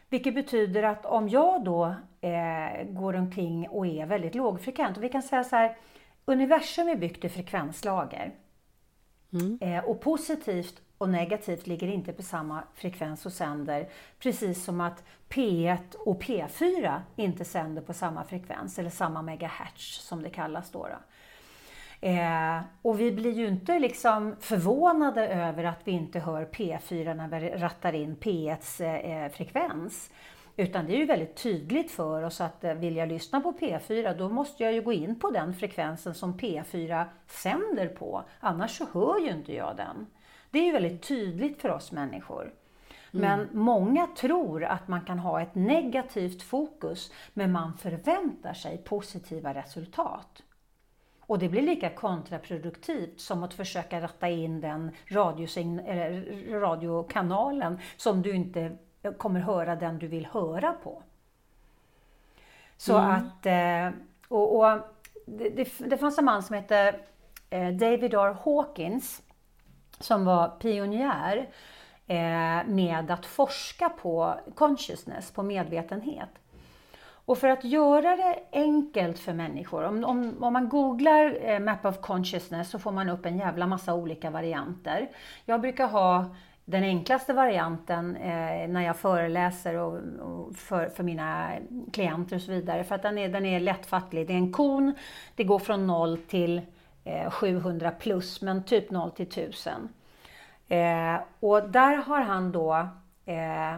[0.10, 5.10] Vilket betyder att om jag då eh, går omkring och är väldigt lågfrekvent, och vi
[5.10, 5.78] kan säga så här,
[6.26, 8.32] universum är byggt i frekvenslager.
[9.34, 9.58] Mm.
[9.62, 13.90] Eh, och positivt och negativt ligger inte på samma frekvens och sänder,
[14.20, 20.22] precis som att P1 och P4 inte sänder på samma frekvens, eller samma megahertz som
[20.22, 20.88] det kallas då.
[20.88, 20.98] då.
[22.08, 27.40] Eh, och vi blir ju inte liksom förvånade över att vi inte hör P4 när
[27.40, 30.10] vi rattar in P1s eh, frekvens.
[30.60, 34.18] Utan det är ju väldigt tydligt för oss att eh, vill jag lyssna på P4
[34.18, 38.24] då måste jag ju gå in på den frekvensen som P4 sänder på.
[38.40, 40.08] Annars så hör ju inte jag den.
[40.52, 42.54] Det är ju väldigt tydligt för oss människor.
[43.12, 43.50] Men mm.
[43.52, 50.44] många tror att man kan ha ett negativt fokus men man förväntar sig positiva resultat.
[51.20, 54.92] Och det blir lika kontraproduktivt som att försöka ratta in den
[56.50, 58.78] radiokanalen som du inte
[59.18, 61.04] kommer höra den du vill höra på.
[62.78, 63.12] Så mm.
[63.12, 64.80] att, eh, och, och
[65.26, 66.96] det, det, det, fanns en man som hette
[67.50, 68.38] eh, David R.
[68.46, 69.22] Hawkins
[70.00, 71.50] som var pionjär
[72.08, 76.30] eh, med att forska på consciousness, på medvetenhet.
[77.02, 82.02] Och för att göra det enkelt för människor, om, om, om man googlar Map of
[82.02, 85.10] Consciousness så får man upp en jävla massa olika varianter.
[85.46, 86.26] Jag brukar ha
[86.70, 91.52] den enklaste varianten eh, när jag föreläser och, och för, för, mina
[91.94, 94.28] klienter och så vidare, för att den är, den är lättfattlig.
[94.28, 94.94] Det är en kon,
[95.36, 96.62] det går från 0 till
[97.04, 99.90] eh, 700 plus, men typ 0 till 1000.
[100.68, 102.88] Eh, och där har han då
[103.26, 103.76] eh,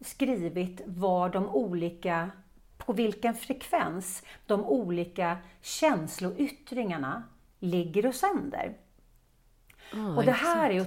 [0.00, 2.30] skrivit var de olika,
[2.78, 7.22] på vilken frekvens de olika känsloyttringarna
[7.58, 8.74] ligger och sänder.
[9.94, 10.80] Oh, och det här är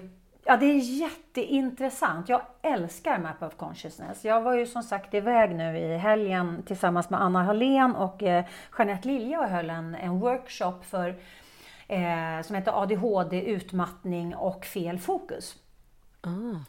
[0.47, 2.29] Ja, det är jätteintressant.
[2.29, 4.25] Jag älskar Map of Consciousness.
[4.25, 8.45] Jag var ju som sagt iväg nu i helgen tillsammans med Anna Hallén och eh,
[8.77, 11.09] Jeanette Lilja och höll en, en workshop för,
[11.87, 15.55] eh, som heter ADHD, utmattning och fel fokus.
[16.25, 16.59] Mm.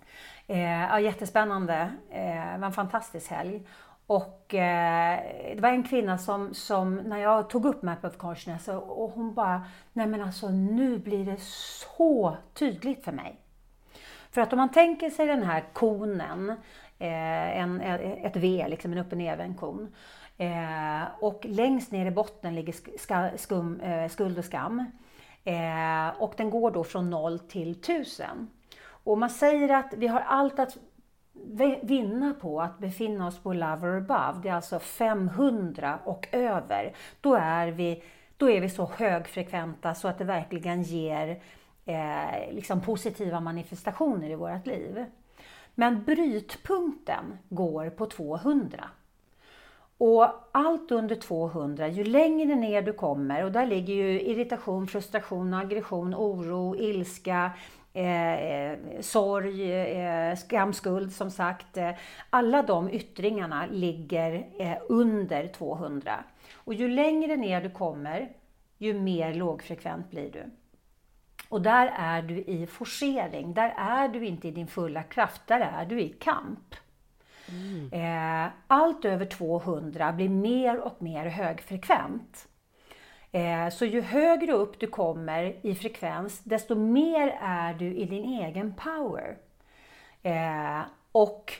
[0.46, 1.90] Eh, ja, jättespännande.
[2.10, 3.66] Eh, det var en fantastisk helg.
[4.06, 5.20] Och eh,
[5.54, 9.10] det var en kvinna som, som, när jag tog upp Map of Consciousness, och, och
[9.10, 9.62] hon bara,
[9.92, 13.40] nej men alltså nu blir det så tydligt för mig.
[14.37, 16.51] För att om man tänker sig den här konen,
[16.99, 19.94] eh, en, eh, ett V, liksom en upp och nervänd kon.
[20.37, 24.85] Eh, och längst ner i botten ligger ska, skum, eh, skuld och skam.
[25.44, 28.51] Eh, och den går då från 0 till 1000.
[28.88, 30.77] Och man säger att vi har allt att
[31.83, 36.94] vinna på att befinna oss på Lover above, det är alltså 500 och över.
[37.20, 38.03] Då är vi,
[38.37, 41.40] då är vi så högfrekventa så att det verkligen ger
[41.87, 45.05] eh, liksom positiva manifestationer i vårt liv.
[45.75, 48.85] Men brytpunkten går på 200.
[49.99, 55.55] Och allt under 200, ju längre ner du kommer, och där ligger ju irritation, frustration,
[55.55, 57.51] aggression, oro, ilska,
[57.92, 61.77] eh, eh sorg, eh, skam, skuld som sagt.
[61.77, 61.90] Eh,
[62.31, 66.25] alla de yttringarna ligger eh, under 200.
[66.55, 68.29] Och ju längre ner du kommer,
[68.79, 70.51] ju mer lågfrekvent blir du.
[71.48, 75.61] Och där är du i forcering, där är du inte i din fulla kraft, där
[75.61, 76.74] är du i kamp.
[77.48, 78.50] Mm.
[78.66, 82.48] Allt över 200 blir mer och mer högfrekvent.
[83.32, 88.24] Eh, så ju högre upp du kommer i frekvens, desto mer är du i din
[88.24, 89.37] egen power.
[90.22, 90.80] Eh,
[91.12, 91.52] och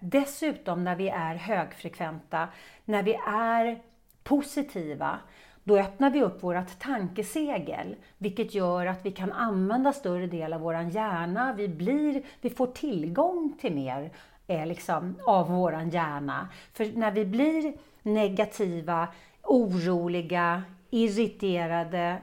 [0.00, 2.48] dessutom när vi är högfrekventa,
[2.84, 3.82] när vi är
[4.22, 5.18] positiva,
[5.64, 10.60] då öppnar vi upp vårt tankesegel, vilket gör att vi kan använda större del av
[10.60, 11.52] vår hjärna.
[11.52, 14.10] Vi, blir, vi får tillgång till mer
[14.46, 16.48] eh, liksom, av vår hjärna.
[16.72, 19.08] För när vi blir negativa,
[19.42, 22.16] oroliga, irriterade,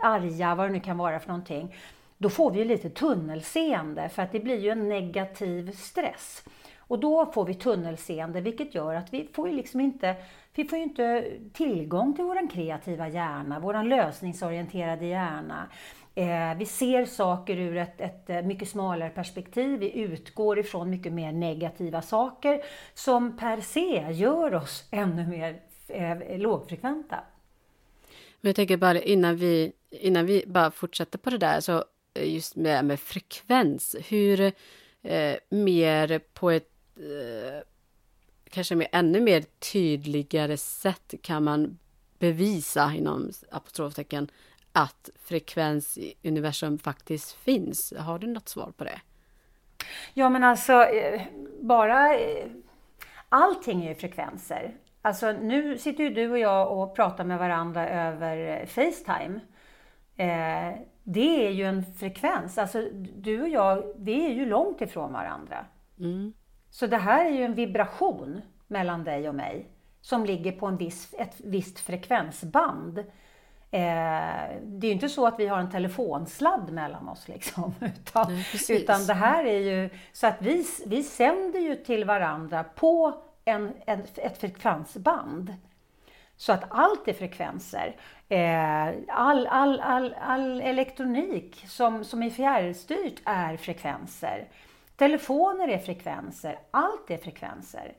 [0.00, 1.74] arga, vad det nu kan vara för någonting,
[2.18, 6.44] då får vi lite tunnelseende för att det blir ju en negativ stress.
[6.78, 10.16] Och då får vi tunnelseende vilket gör att vi får ju liksom inte
[10.54, 15.68] vi får ju inte tillgång till vår kreativa hjärna, vår lösningsorienterade hjärna.
[16.14, 19.78] Eh, vi ser saker ur ett, ett, eh, mycket smalare perspektiv.
[19.78, 22.62] Vi utgår ifrån mycket mer negativa saker
[22.94, 27.20] som per se gör oss ännu mer eh, lågfrekventa.
[28.40, 31.84] Men jag tänker bara innan vi, innan vi bara fortsätter på det där, så
[32.14, 34.40] eh, just med, med frekvens, hur
[35.02, 37.71] eh, mer på ett eh,
[38.52, 41.78] kanske med ännu mer tydligare sätt kan man
[42.18, 44.30] bevisa inom apostroftecken
[44.72, 47.92] att frekvens i universum faktiskt finns.
[47.98, 49.00] Har du något svar på det?
[50.14, 51.22] Ja men alltså eh,
[51.60, 52.46] bara eh,
[53.28, 54.74] allting är ju frekvenser.
[55.02, 59.40] Alltså nu sitter ju du och jag och pratar med varandra över Facetime.
[60.16, 62.58] Eh, det är ju en frekvens.
[62.58, 65.66] Alltså du och jag, vi är ju långt ifrån varandra.
[65.98, 66.32] Mm.
[66.72, 69.66] Så det här är ju en vibration mellan dig och mig
[70.00, 72.98] som ligger på en viss, ett visst frekvensband.
[72.98, 73.04] Eh,
[74.62, 77.74] det är ju inte så att vi har en telefonsladd mellan oss liksom.
[77.80, 78.32] Utan,
[78.68, 83.14] Nej, utan det här är ju så att vi, vi sänder ju till varandra på
[83.44, 85.54] en, en, ett frekvensband.
[86.36, 87.96] Så att allt är frekvenser.
[88.28, 94.48] Eh, all, all, all, all elektronik som, som är fjärrstyrt är frekvenser.
[94.96, 96.58] Telefoner är frekvenser.
[96.70, 97.94] Allt är frekvenser.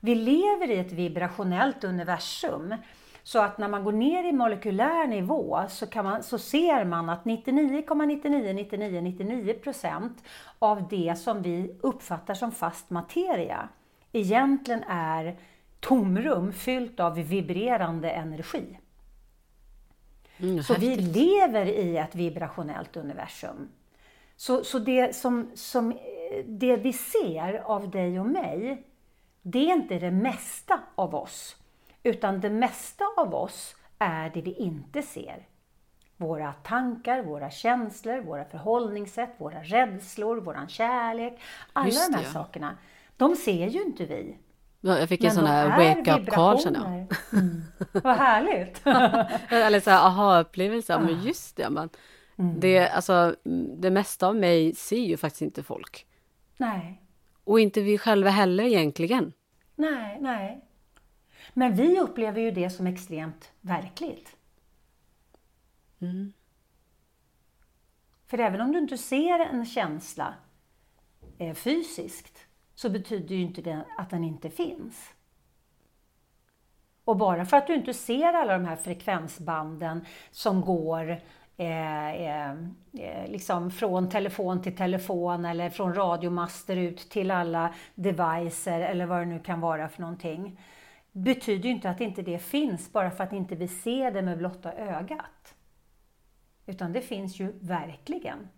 [0.00, 2.74] Vi lever i ett vibrationellt universum.
[3.22, 7.08] Så att när man går ner i molekylär nivå så, kan man, så ser man
[7.08, 10.10] att 99,999999%
[10.58, 13.68] av det som vi uppfattar som fast materia
[14.12, 15.36] egentligen är
[15.80, 18.78] tomrum fyllt av vibrerande energi.
[20.38, 23.68] Mm, Så vi lever i ett vibrationellt universum.
[24.36, 25.98] Så, så det, som, som,
[26.46, 28.82] det vi ser av dig och mig,
[29.42, 31.56] det är inte det mesta av oss.
[32.02, 35.46] Utan det mesta av oss är det vi inte ser.
[36.16, 41.40] Våra tankar, våra känslor, våra förhållningssätt, våra rädslor, våran kärlek.
[41.72, 42.76] Alla Just de här det, sakerna,
[43.16, 44.36] de ser ju inte vi.
[44.80, 47.16] Ja, Jag fick en sån här är wake-up call känner jag.
[47.40, 47.62] Mm.
[47.92, 48.86] Vad härligt!
[49.52, 51.00] Eller så här aha-upplevelse, Ah.
[51.00, 51.70] men just det.
[51.70, 51.88] Man,
[52.38, 52.60] Mm.
[52.60, 53.36] det, alltså,
[53.78, 56.06] det mesta av mig ser ju faktiskt inte folk.
[56.56, 57.02] Nej.
[57.44, 59.32] Och inte vi själva heller egentligen.
[59.74, 60.64] Nej, nej.
[61.54, 64.36] Men vi upplever ju det som extremt verkligt.
[66.00, 66.32] Mm.
[68.26, 70.34] För även om du inte ser en känsla
[71.38, 75.14] eh, fysiskt så betyder ju inte det att den inte finns.
[77.04, 81.20] Och bara för att du inte ser alla de här frekvensbanden som går
[81.56, 82.50] eh, eh,
[82.92, 89.18] eh, liksom från telefon till telefon eller från radiomaster ut till alla devicer eller vad
[89.20, 90.60] det nu kan vara för någonting.
[91.12, 94.38] Betyder ju inte att inte det finns bara för att inte vi ser det med
[94.38, 95.54] blotta ögat.
[96.66, 98.48] Utan det finns ju verkligen.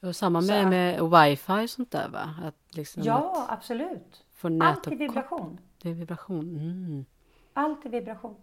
[0.00, 2.34] Och samma med, att- med wifi och sånt där va?
[2.44, 4.24] Att liksom Ja, att absolut.
[4.62, 5.58] Allt är vibration.
[5.82, 6.56] Det är vibration.
[6.56, 7.04] Mm.
[7.52, 8.36] Allt är vibration.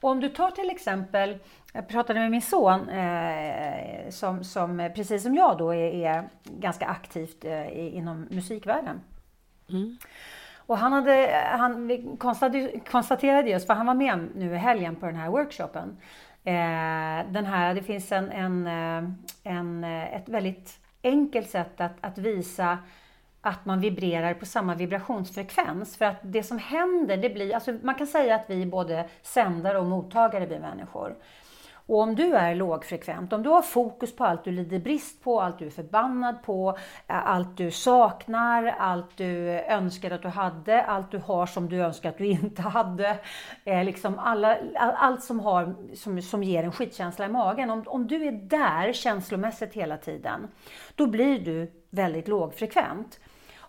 [0.00, 1.38] Och om du tar till exempel,
[1.72, 6.86] jag pratade med min son eh, som, som precis som jag då är, är ganska
[6.86, 9.00] aktivt eh, inom musikvärlden.
[9.70, 9.98] Mm.
[10.56, 12.06] Och han, hade, han
[12.90, 15.96] konstaterade just, för han var med nu i helgen på den här workshopen.
[16.44, 19.10] Eh, den här, det finns en, en, eh,
[19.44, 22.78] en, eh, ett väldigt enkelt sätt att, att visa
[23.46, 25.96] att man vibrerar på samma vibrationsfrekvens.
[25.96, 29.08] För att det som händer, det blir, alltså man kan säga att vi är både
[29.22, 31.16] sändare och mottagare, vi människor.
[31.88, 35.40] Och om du är lågfrekvent, om du har fokus på allt du lider brist på,
[35.40, 40.82] allt du är förbannad på, eh, allt du saknar, allt du önskar att du hade,
[40.82, 43.18] allt du har som du önskar att du inte hade.
[43.64, 47.70] Eh, liksom alla, all, allt som, har, som, som ger en skitkänsla i magen.
[47.70, 50.48] Om, om du är där känslomässigt hela tiden,
[50.94, 53.20] då blir du väldigt lågfrekvent.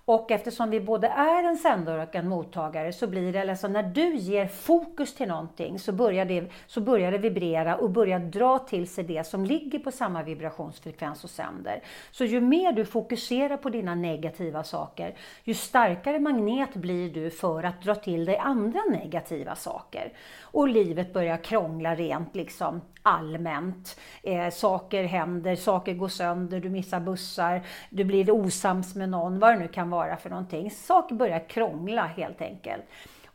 [0.10, 3.84] Och eftersom vi både är en sändare och en mottagare så blir det, alltså när
[3.84, 8.60] du ger fokus till någonting så börjar, det, så börjar det vibrera och börjar dra
[8.60, 11.84] till sig det som ligger på samma vibrationsfrekvens och sänder.
[12.12, 17.64] Så ju mer du fokuserar på dina negativa saker, ju starkare magnet blir du för
[17.64, 20.14] att dra till dig andra negativa saker.
[20.41, 23.99] Och livet börjar krångla rent liksom allmänt.
[24.24, 29.53] Eh, saker händer, saker går sönder, du missar bussar, du blir osams med någon, vad
[29.53, 30.72] det nu kan vara för någonting.
[30.72, 32.84] Saker börjar krångla helt enkelt.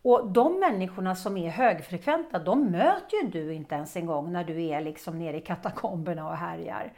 [0.03, 4.45] Och de människorna som är högfrekventa, de möter ju du inte ens en gång när
[4.45, 6.93] du är liksom nere i katakomberna och härjar.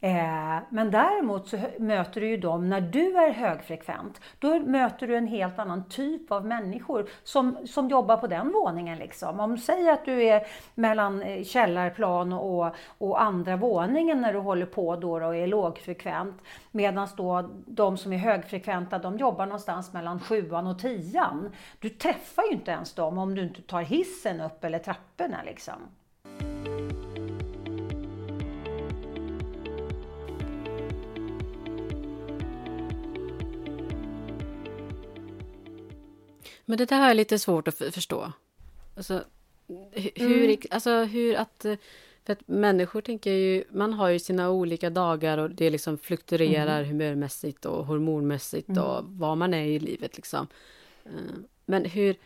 [0.00, 4.20] Eh, men däremot så möter du ju dem när du är högfrekvent.
[4.38, 8.98] Då möter du en helt annan typ av människor som, som jobbar på den våningen.
[8.98, 9.40] Liksom.
[9.40, 14.38] Om du säger att du är mellan eh, källarplan och, och andra våningen när du
[14.38, 16.42] håller på då, då och är lågfrekvent.
[16.70, 21.50] Medan då de som är högfrekventa, de jobbar någonstans mellan sjuan och tian.
[21.78, 25.74] Du träffar ju inte ens dem om du inte tar hissen upp eller trapporna liksom.
[36.68, 38.32] Men det där har jag lite svårt att förstå.
[38.96, 39.24] Alltså,
[39.68, 40.56] hu- hur, Mm.
[40.70, 41.64] alltså hur att...
[41.64, 41.76] eh,
[42.26, 46.78] För att människor tänker ju, man har ju sina olika dagar och det liksom fluktuerar
[46.78, 46.88] Mm.
[46.90, 50.46] humörmässigt och hormonmässigt och vad man är i livet liksom.
[51.04, 51.10] Eh,
[51.66, 52.16] Men hur,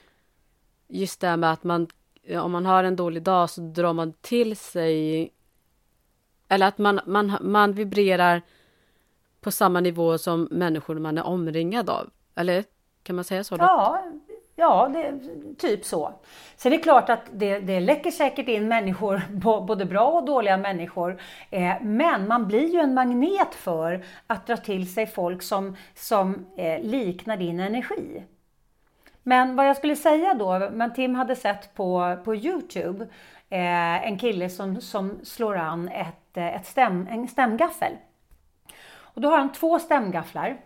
[0.88, 1.86] just det här med att man
[2.40, 5.30] om man har en dålig dag så drar man till sig
[6.49, 8.43] eller att man, man, man vibrerar
[9.40, 12.11] på samma nivå som människor man är omringad av.
[12.34, 12.64] Eller
[13.03, 13.57] kan man säga så?
[13.57, 13.62] Då?
[13.64, 14.12] Ja,
[14.63, 15.21] ja det,
[15.59, 16.13] typ så.
[16.57, 19.23] Sen är det klart att det, det läcker säkert in människor,
[19.67, 21.21] både bra och dåliga människor.
[21.51, 26.47] Eh, men man blir ju en magnet för att dra till sig folk som, som
[26.57, 28.25] eh, liknar din energi.
[29.23, 33.05] Men vad jag skulle säga då, men Tim hade sett på, på Youtube
[33.51, 37.93] eh, en kille som, som slår an ett, ett stäm, en stämgaffel.
[38.95, 40.57] Och då har han två stämgafflar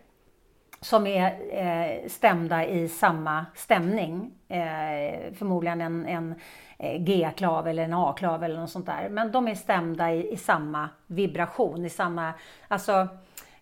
[0.81, 4.31] som är eh, stämda i samma stämning.
[4.49, 6.35] Eh, förmodligen en, en
[6.79, 9.09] eh, G-klav eller en A-klav eller något sånt där.
[9.09, 12.33] Men de är stämda i, i samma vibration, i samma...
[12.69, 13.09] Alltså,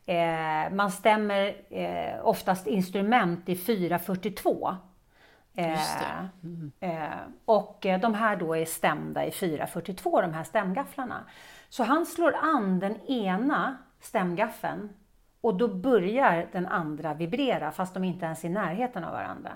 [0.07, 4.77] eh, man stämmer eh, oftast instrument i 442.
[5.57, 5.81] Eh,
[6.43, 6.73] mm.
[7.45, 11.25] och de här då är stämda i 442, de här stämgafflarna.
[11.69, 14.89] Så han slår an den ena stämgaffeln
[15.45, 19.53] och då börjar den andra vibrera fast de inte ens är i närheten av varandra.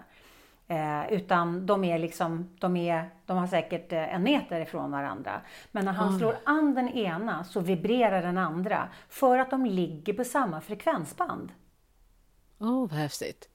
[0.66, 5.40] Eh, utan de är liksom, de, är, de har säkert eh, en meter ifrån varandra.
[5.72, 6.18] Men när han mm.
[6.18, 11.52] slår an den ena så vibrerar den andra för att de ligger på samma frekvensband.
[12.58, 13.48] Åh, oh, vad häftigt!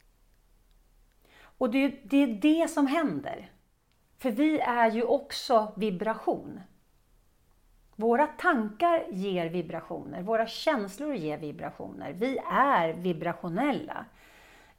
[1.57, 3.51] Och det, det är det som händer.
[4.17, 6.59] För vi är ju också vibration.
[7.95, 12.13] Våra tankar ger vibrationer, våra känslor ger vibrationer.
[12.13, 14.05] Vi är vibrationella.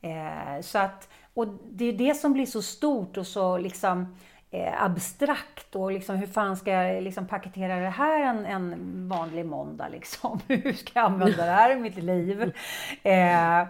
[0.01, 4.17] Eh, så att, och det är det som blir så stort och så liksom
[4.51, 8.75] eh, abstrakt och liksom hur fan ska jag liksom paketera det här en, en
[9.09, 10.41] vanlig måndag liksom?
[10.49, 12.53] hur ska jag använda det här i mitt liv?
[13.03, 13.67] Eh,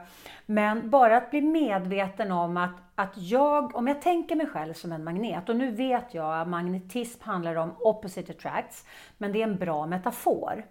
[0.47, 4.93] men bara att bli medveten om att, att jag, om jag tänker mig själv som
[4.93, 8.87] en magnet, och nu vet jag att magnetism handlar om opposite attracts,
[9.19, 10.65] men det är en bra metafor.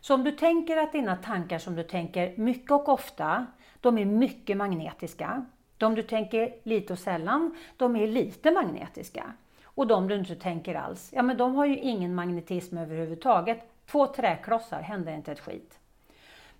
[0.00, 3.46] Så om du tänker att dina tankar som du tänker mycket och ofta,
[3.80, 5.44] de är mycket magnetiska.
[5.76, 9.32] De du tänker lite och sällan, de är lite magnetiska.
[9.64, 13.58] Och de du inte tänker alls, ja men de har ju ingen magnetism överhuvudtaget.
[13.90, 15.77] Två träklossar händer inte ett skit.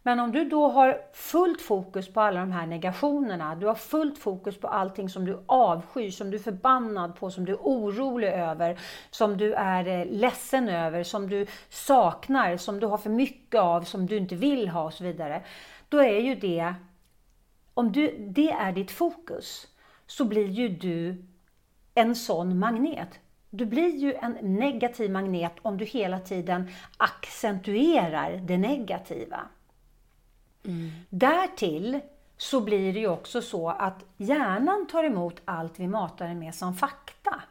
[0.08, 4.18] Men om du då har fullt fokus på alla de här negationerna, du har fullt
[4.18, 8.28] fokus på allting som du avskyr, som du är förbannad på, som du är orolig
[8.28, 8.78] över,
[9.10, 13.82] som du är eh, ledsen över, som du saknar, som du har för mycket av,
[13.82, 15.42] som du inte vill ha och så vidare.
[15.88, 16.74] Då är ju det,
[17.74, 19.66] om du, det är ditt fokus,
[20.06, 21.24] så blir ju du
[21.94, 23.20] en sån magnet.
[23.50, 29.48] Du blir ju en negativ magnet om du hela tiden accentuerar det negativa.
[30.64, 30.90] Mm.
[31.10, 32.00] Därtill
[32.36, 36.54] så blir det ju också så att hjärnan tar emot allt vi matar den med
[36.54, 37.42] som fakta.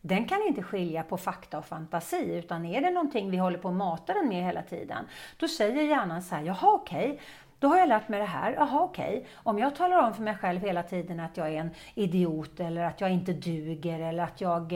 [0.00, 3.68] Den kan inte skilja på fakta och fantasi, utan är det någonting vi håller på
[3.68, 5.04] att mata den med hela tiden,
[5.36, 7.18] då säger hjärnan så här, jaha okej, okay,
[7.58, 9.18] då har jag lärt mig det här, jaha okej.
[9.18, 9.24] Okay.
[9.34, 12.84] Om jag talar om för mig själv hela tiden att jag är en idiot eller
[12.84, 14.72] att jag inte duger eller att jag,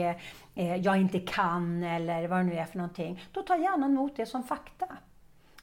[0.55, 4.15] eh, jag inte kan eller vad det nu är för någonting, då tar hjärnan emot
[4.15, 4.87] det som fakta.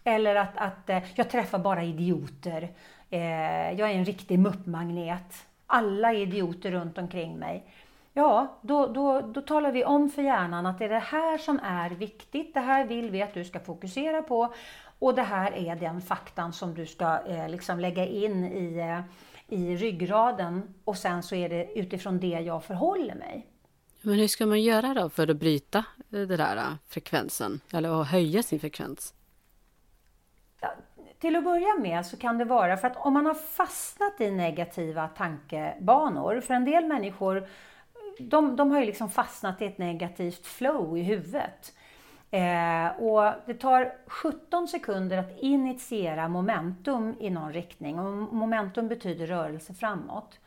[0.04, 2.68] Eller att, att eh, jag träffar bara idioter.
[3.10, 5.46] Eh, jag är en riktig muppmagnet.
[5.66, 7.64] Alla är idioter runt omkring mig.
[8.12, 11.60] Ja, då, då, då talar vi om för hjärnan att det är det här som
[11.62, 12.54] är viktigt.
[12.54, 14.54] Det här vill vi att du ska fokusera på.
[14.98, 19.00] Och det här är den faktan som du ska eh, liksom lägga in i, eh,
[19.58, 20.74] i ryggraden.
[20.84, 23.46] Och sen så är det utifrån det jag förhåller mig.
[24.02, 27.60] Men hur ska man göra då för att bryta eh, den där eh, frekvensen?
[27.72, 29.14] Eller att höja sin frekvens?
[31.20, 34.30] Till att börja med så kan det vara för att om man har fastnat i
[34.30, 37.48] negativa tankebanor, för en del människor
[38.18, 41.74] de, de har ju liksom fastnat i ett negativt flow i huvudet.
[42.30, 47.98] Eh, och det tar 17 sekunder att initiera momentum i någon riktning.
[47.98, 50.38] Och momentum betyder rörelse framåt.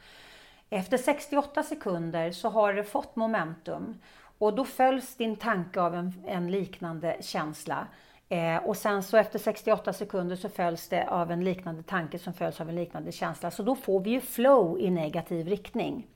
[0.70, 4.02] Efter 68 sekunder så har det fått momentum
[4.38, 7.88] och då följs din tanke av en, en liknande känsla.
[8.34, 12.34] Eh, och sen så efter 68 sekunder så följs det av en liknande tanke som
[12.34, 13.52] följs av en liknande känsla.
[13.52, 16.08] Så då får vi ju flow i negativ riktning.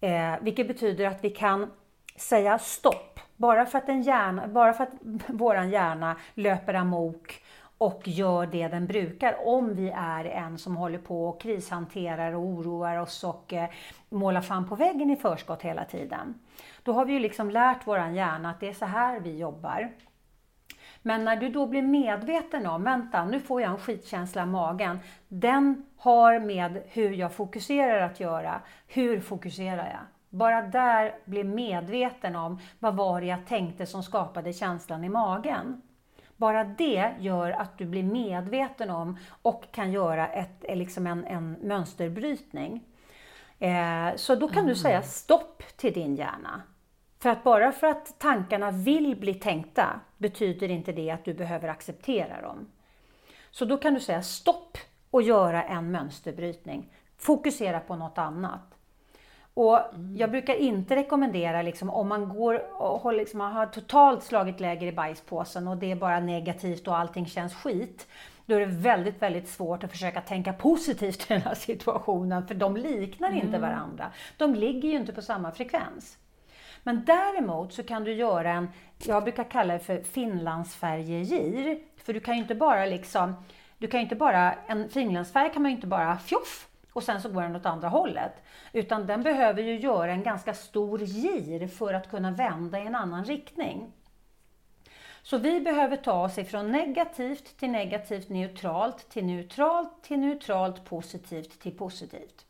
[0.00, 1.70] Eh, vilket betyder att vi kan
[2.16, 3.20] säga stopp.
[3.36, 4.92] Bara för att, en hjärna, bara för att
[5.26, 7.42] våran hjärna löper amok
[7.78, 12.42] och gör det den brukar om vi är en som håller på och krishanterar och
[12.42, 13.70] oroar oss och eh,
[14.08, 16.34] målar fan på väggen i förskott hela tiden.
[16.82, 19.90] Då har vi ju liksom lärt våran hjärna att det är så här vi jobbar.
[21.08, 24.98] Men när du då blir medveten om, vänta, nu får jag en skitkänsla i magen.
[25.28, 28.60] Den har med hur jag fokuserar att göra.
[28.86, 30.00] Hur fokuserar jag?
[30.38, 35.82] Bara där bli medveten om vad var det jag tänkte som skapade känslan i magen.
[36.36, 41.52] Bara det gör att du blir medveten om och kan göra ett, liksom en, en
[41.52, 42.84] mönsterbrytning.
[43.58, 44.68] Eh, så då kan mm.
[44.68, 46.62] du säga stopp till din hjärna.
[47.18, 51.68] För att bara för att tankarna vill bli tänkta betyder inte det att du behöver
[51.68, 52.68] acceptera dem.
[53.50, 54.78] Så då kan du säga stopp
[55.10, 56.92] och göra en mönsterbrytning.
[57.16, 58.74] Fokusera på något annat.
[59.54, 60.16] Och mm.
[60.16, 64.92] Jag brukar inte rekommendera, liksom, om man går och liksom, har totalt slagit läger i
[64.92, 68.06] bajspåsen och det är bara negativt och allting känns skit.
[68.46, 72.54] Då är det väldigt, väldigt svårt att försöka tänka positivt i den här situationen, för
[72.54, 73.46] de liknar mm.
[73.46, 74.12] inte varandra.
[74.36, 76.18] De ligger ju inte på samma frekvens.
[76.88, 78.68] Men däremot så kan du göra en,
[78.98, 83.34] jag brukar kalla det för finlandsfärjegir, för du kan ju inte bara liksom,
[83.78, 87.28] du kan inte bara, en finlandsfärg kan man ju inte bara fjoff och sen så
[87.28, 88.32] går den åt andra hållet.
[88.72, 92.94] Utan den behöver ju göra en ganska stor gir för att kunna vända i en
[92.94, 93.92] annan riktning.
[95.22, 101.60] Så vi behöver ta oss ifrån negativt till negativt neutralt till neutralt till neutralt positivt
[101.60, 102.47] till positivt.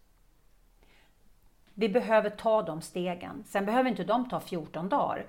[1.78, 3.44] Vi behöver ta de stegen.
[3.46, 5.26] Sen behöver inte de ta 14 dagar.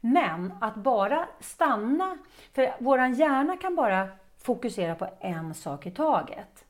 [0.00, 2.18] Men att bara stanna,
[2.52, 6.64] för vår hjärna kan bara fokusera på en sak i taget.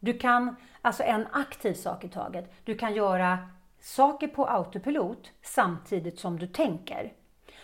[0.00, 2.52] Du kan, alltså en aktiv sak i taget.
[2.64, 3.38] Du kan göra
[3.80, 7.12] saker på autopilot samtidigt som du tänker.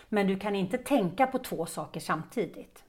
[0.08, 2.84] Men du kan inte tänka på två saker samtidigt.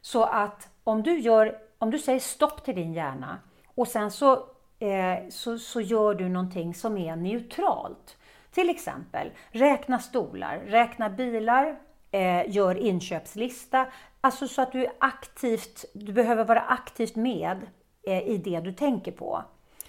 [0.00, 3.38] Så att om du, gör, om du säger stopp till din hjärna
[3.74, 4.46] och sen så,
[4.78, 8.16] eh, så, så gör du någonting som är neutralt.
[8.50, 11.78] Till exempel räkna stolar, räkna bilar,
[12.10, 13.86] eh, gör inköpslista.
[14.20, 17.66] Alltså så att du är aktivt, du behöver vara aktivt med
[18.02, 19.44] eh, i det du tänker på.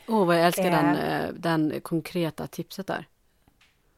[0.07, 3.07] Åh, oh, vad jag älskar eh, den, eh, den konkreta tipset där.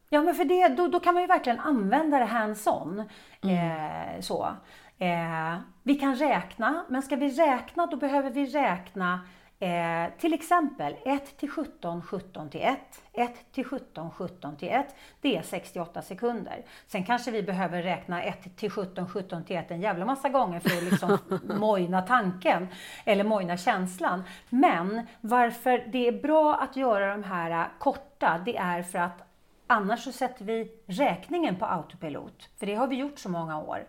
[0.10, 3.04] Ja, men för det, då, då kan man ju verkligen använda det hands-on.
[3.42, 4.16] Mm.
[4.16, 4.50] Eh, så.
[4.98, 9.20] Eh, vi kan räkna, men ska vi räkna då behöver vi räkna
[9.62, 12.80] Eh, till exempel 1 till 17, 17 till 1.
[13.14, 14.96] 1 till 17, 17 till 1.
[15.22, 16.66] Det är 68 sekunder.
[16.88, 20.60] Sen kanske vi behöver räkna 1 till 17, 17 till 1 en jävla massa gånger
[20.60, 21.18] för att liksom
[21.60, 22.68] mojna tanken
[23.06, 24.24] eller mojna känslan.
[24.50, 29.24] Men varför det är bra att göra de här korta, det är för att
[29.68, 32.50] annars så sätter vi räkningen på autopilot.
[32.60, 33.86] För det har vi gjort så många år.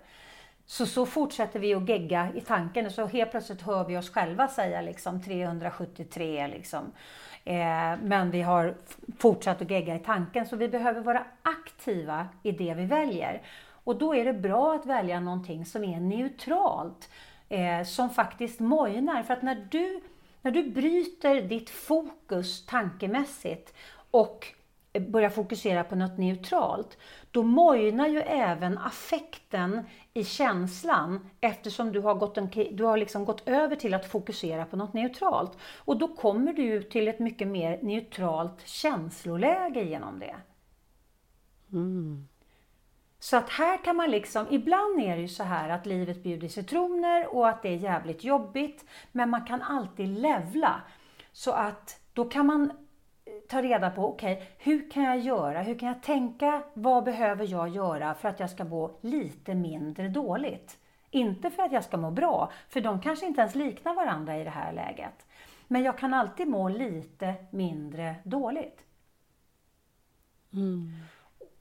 [0.66, 4.10] Så, så fortsätter vi att gegga i tanken och så helt plötsligt hör vi oss
[4.10, 6.92] själva säga liksom 373 liksom.
[7.44, 8.74] Eh, men vi har
[9.18, 13.42] fortsatt att gegga i tanken så vi behöver vara aktiva i det vi väljer.
[13.84, 17.10] Och då är det bra att välja någonting som är neutralt,
[17.48, 19.22] eh, som faktiskt mojnar.
[19.22, 20.00] För att när du,
[20.42, 23.74] när du bryter ditt fokus tankemässigt
[24.10, 24.46] och
[25.00, 26.98] börjar fokusera på något neutralt,
[27.30, 29.84] då mojnar ju även affekten
[30.14, 34.64] i känslan eftersom du har, gått en, du har liksom gått över till att fokusera
[34.64, 35.58] på något neutralt.
[35.84, 40.36] Och då kommer du till ett mycket mer neutralt känsloläge genom det.
[41.72, 42.28] Mm.
[43.18, 46.48] Så att här kan man liksom, ibland är det ju så här att livet bjuder
[46.48, 50.80] citroner och att det är jävligt jobbigt, men man kan alltid levla.
[51.32, 52.72] Så att då kan man
[53.48, 55.62] ta reda på, okej, okay, hur kan jag göra?
[55.62, 56.62] Hur kan jag tänka?
[56.74, 60.78] Vad behöver jag göra för att jag ska må lite mindre dåligt?
[61.10, 64.44] Inte för att jag ska må bra, för de kanske inte ens liknar varandra i
[64.44, 65.26] det här läget.
[65.68, 68.84] Men jag kan alltid må lite mindre dåligt.
[70.52, 70.90] Mm.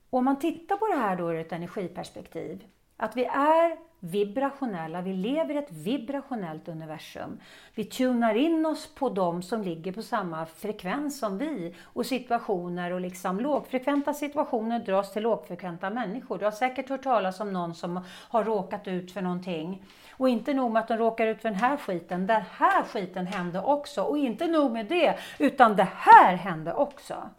[0.10, 2.64] Om man tittar på det här då ur ett energiperspektiv,
[3.02, 7.40] att vi är vibrationella, vi lever i ett vibrationellt universum.
[7.76, 12.92] Vi tunar in oss på de som ligger på samma frekvens som vi och situationer
[12.92, 16.38] och liksom lågfrekventa situationer dras till lågfrekventa människor.
[16.38, 18.00] Du har säkert hört talas om någon som
[18.30, 19.86] har råkat ut för någonting.
[20.12, 23.28] Och inte nog med att de råkar ut för den här skiten, den här skiten
[23.28, 24.02] hände också.
[24.02, 27.30] Och inte nog med det, utan det här hände också.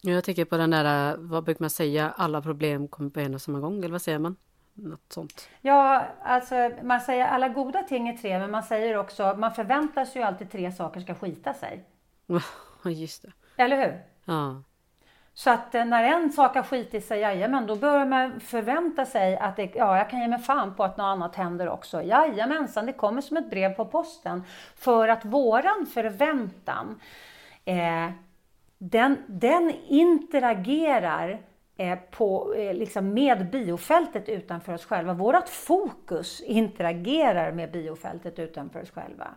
[0.00, 3.42] Jag tänker på den där, vad brukar man säga, alla problem kommer på en och
[3.42, 4.36] samma gång, eller vad säger man?
[4.74, 5.48] Något sånt.
[5.60, 10.04] Ja, alltså man säger alla goda ting är tre, men man säger också, man förväntar
[10.04, 11.84] sig ju alltid tre saker ska skita sig.
[12.84, 13.32] Ja, just det.
[13.56, 14.02] Eller hur?
[14.24, 14.62] Ja.
[15.34, 19.36] Så att eh, när en sak har skitit sig, jajamän, då börjar man förvänta sig
[19.36, 22.02] att det, ja, jag kan ge mig fan på att något annat händer också.
[22.02, 24.44] Jajamensan, det kommer som ett brev på posten.
[24.76, 27.00] För att våran förväntan,
[27.64, 28.10] eh,
[28.78, 31.40] den, den interagerar
[31.76, 35.14] Eh, på, eh, liksom med biofältet utanför oss själva.
[35.14, 39.34] Vårt fokus interagerar med biofältet utanför oss själva.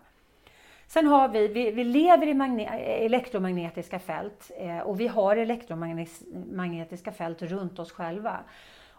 [0.87, 7.11] Sen har vi, vi, vi lever i eh, elektromagnetiska fält eh, och vi har elektromagnetiska
[7.11, 8.39] fält runt oss själva.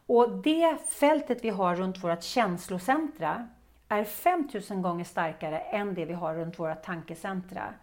[0.07, 3.49] Och det fältet vi har runt vårt känslocentra
[3.89, 7.75] är 5000 gånger starkare än det vi har runt våra tankecentra.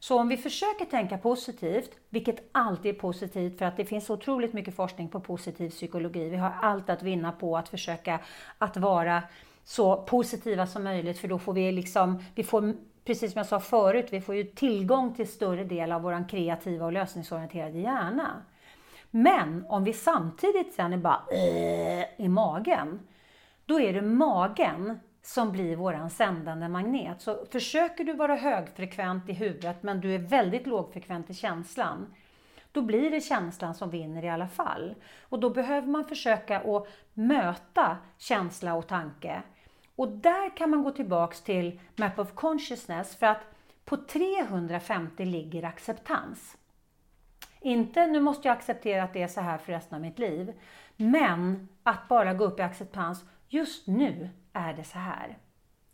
[0.00, 4.52] Så om vi försöker tänka positivt, vilket alltid är positivt för att det finns otroligt
[4.52, 6.28] mycket forskning på positiv psykologi.
[6.28, 8.20] Vi har allt att vinna på att försöka
[8.58, 9.22] att vara
[9.64, 12.74] så positiva som möjligt för då får vi liksom, vi får
[13.04, 16.86] precis som jag sa förut, vi får ju tillgång till större del av vår kreativa
[16.86, 18.42] och lösningsorienterade hjärna.
[19.10, 23.00] Men om vi samtidigt sen är bara äh, i magen,
[23.66, 27.22] då är det magen som blir våran sändande magnet.
[27.22, 32.14] Så försöker du vara högfrekvent i huvudet men du är väldigt lågfrekvent i känslan,
[32.72, 34.94] då blir det känslan som vinner i alla fall.
[35.22, 39.42] Och då behöver man försöka att möta känsla och tanke.
[39.96, 43.42] Och där kan man gå tillbaks till Map of Consciousness för att
[43.84, 46.56] på 350 ligger acceptans.
[47.60, 50.52] Inte nu måste jag acceptera att det är så här för resten av mitt liv,
[50.96, 53.24] men att bara gå upp i acceptans.
[53.52, 55.38] Just nu är det så här.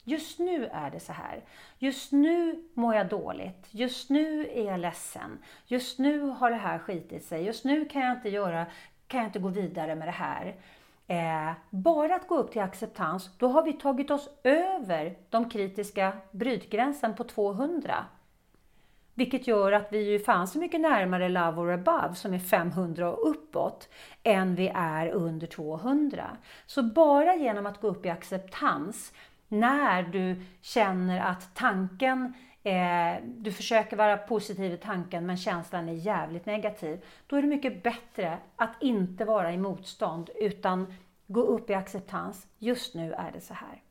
[0.04, 1.44] Just nu är det så här.
[1.78, 3.68] Just nu mår jag dåligt.
[3.70, 5.38] Just nu är jag ledsen.
[5.66, 7.44] Just nu har det här skitit sig.
[7.44, 8.66] Just nu kan jag inte, göra,
[9.06, 10.56] kan jag inte gå vidare med det här.
[11.06, 16.12] Eh, bara att gå upp till acceptans, då har vi tagit oss över de kritiska
[16.30, 18.04] brytgränsen på 200.
[19.16, 23.12] Vilket gör att vi ju fan så mycket närmare Love or above som är 500
[23.12, 23.88] och uppåt
[24.22, 26.36] än vi är under 200.
[26.66, 29.12] Så bara genom att gå upp i acceptans
[29.48, 35.92] när du känner att tanken eh, du försöker vara positiv i tanken men känslan är
[35.92, 37.04] jävligt negativ.
[37.26, 40.94] Då är det mycket bättre att inte vara i motstånd utan
[41.26, 42.46] gå upp i acceptans.
[42.58, 43.82] Just nu är det så här.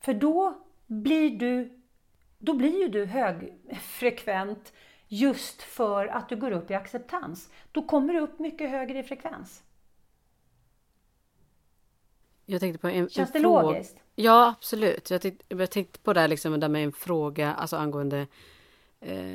[0.00, 0.54] För då
[0.86, 1.82] blir du
[2.38, 4.72] då blir ju du högfrekvent
[5.08, 7.50] just för att du går upp i acceptans.
[7.72, 9.62] Då kommer du upp mycket högre i frekvens.
[12.46, 13.62] Jag tänkte på en, Känns en det fråga.
[13.62, 13.96] logiskt?
[14.14, 15.10] Ja, absolut.
[15.10, 18.26] Jag tänkte, jag tänkte på det här liksom, där med en fråga alltså angående
[19.00, 19.34] eh,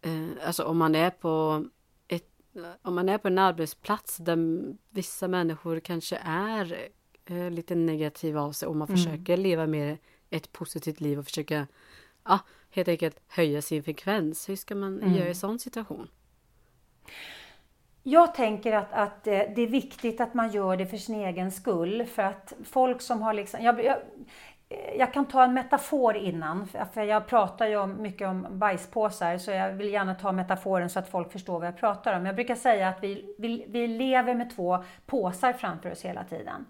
[0.00, 1.64] eh, Alltså om man är på
[2.08, 2.28] ett,
[2.82, 4.38] om man är på en arbetsplats där
[4.90, 6.88] vissa människor kanske är
[7.24, 8.96] eh, lite negativa av sig och man mm.
[8.96, 9.98] försöker leva mer
[10.36, 11.66] ett positivt liv och försöka
[12.24, 12.38] ja,
[12.70, 14.48] helt enkelt höja sin frekvens.
[14.48, 15.14] Hur ska man mm.
[15.14, 16.08] göra i sån situation?
[18.02, 21.50] Jag tänker att, att eh, det är viktigt att man gör det för sin egen
[21.50, 22.04] skull.
[22.04, 23.62] För att folk som har liksom...
[23.62, 23.98] Jag, jag,
[24.98, 29.72] jag kan ta en metafor innan, för jag pratar ju mycket om bajspåsar, så jag
[29.72, 32.26] vill gärna ta metaforen så att folk förstår vad jag pratar om.
[32.26, 36.66] Jag brukar säga att vi, vi, vi lever med två påsar framför oss hela tiden.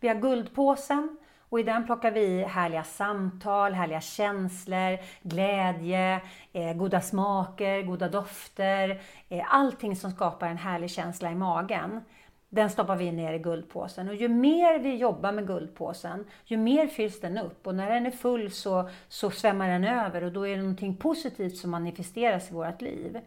[0.00, 1.16] Vi har guldpåsen
[1.48, 6.20] och i den plockar vi härliga samtal, härliga känslor, glädje,
[6.52, 12.00] eh, goda smaker, goda dofter, eh, allting som skapar en härlig känsla i magen.
[12.48, 16.86] Den stoppar vi ner i guldpåsen och ju mer vi jobbar med guldpåsen, ju mer
[16.86, 20.46] fylls den upp och när den är full så, så svämmar den över och då
[20.46, 23.20] är det någonting positivt som manifesteras i vårt liv.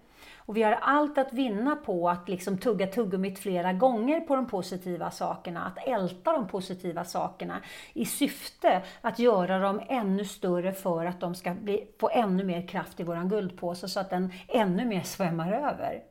[0.48, 4.48] Och vi har allt att vinna på att liksom tugga tuggummit flera gånger på de
[4.48, 7.62] positiva sakerna, att älta de positiva sakerna
[7.94, 12.68] i syfte att göra dem ännu större för att de ska bli, få ännu mer
[12.68, 16.04] kraft i våran guldpåse så att den ännu mer svämmar över.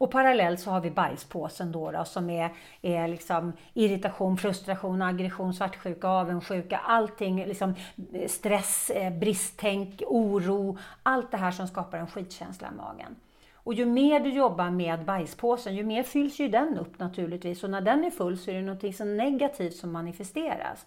[0.00, 2.50] Och parallellt så har vi bajspåsen då, då som är,
[2.82, 7.74] är liksom irritation, frustration, aggression, svartsjuka, avundsjuka, allting, liksom
[8.12, 13.16] eh, stress, eh, bristtänk, oro, allt det här som skapar en skitkänsla i magen.
[13.64, 17.64] Och ju mer du jobbar med bajspåsen, ju mer fylls ju den upp naturligtvis.
[17.64, 20.86] Och när den är full så är det något så negativt som manifesteras.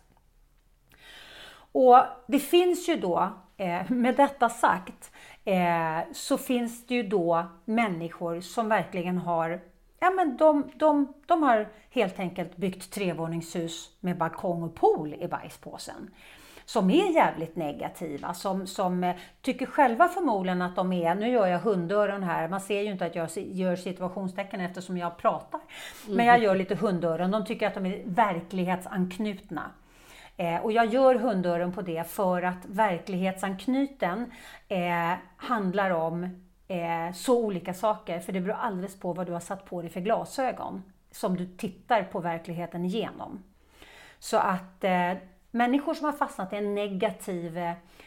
[1.72, 1.98] Och
[2.28, 5.12] det finns ju då, eh, med detta sagt,
[5.46, 9.62] eh, så finns det ju då människor som verkligen har
[10.04, 15.28] Ja, men de, de, de har helt enkelt byggt trevåningshus med balkong och pool i
[15.28, 16.10] bajspåsen
[16.66, 21.48] som är jävligt negativa, som, som eh, tycker själva förmodligen att de är, nu gör
[21.48, 25.60] jag hundöron här, man ser ju inte att jag gör situationstecken eftersom jag pratar,
[26.08, 29.72] men jag gör lite hundöron, de tycker att de är verklighetsanknutna.
[30.38, 34.32] Eh, och jag gör hundöron på det för att verklighetsanknuten
[34.68, 36.24] eh, handlar om
[36.68, 39.90] eh, så olika saker, för det beror alldeles på vad du har satt på dig
[39.90, 43.44] för glasögon som du tittar på verkligheten igenom.
[44.20, 45.14] Så att eh,
[45.54, 47.58] människor som har fastnat i en negativ,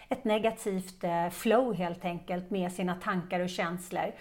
[0.08, 4.12] ett negativt eh, flow helt enkelt med sina tankar och känslor.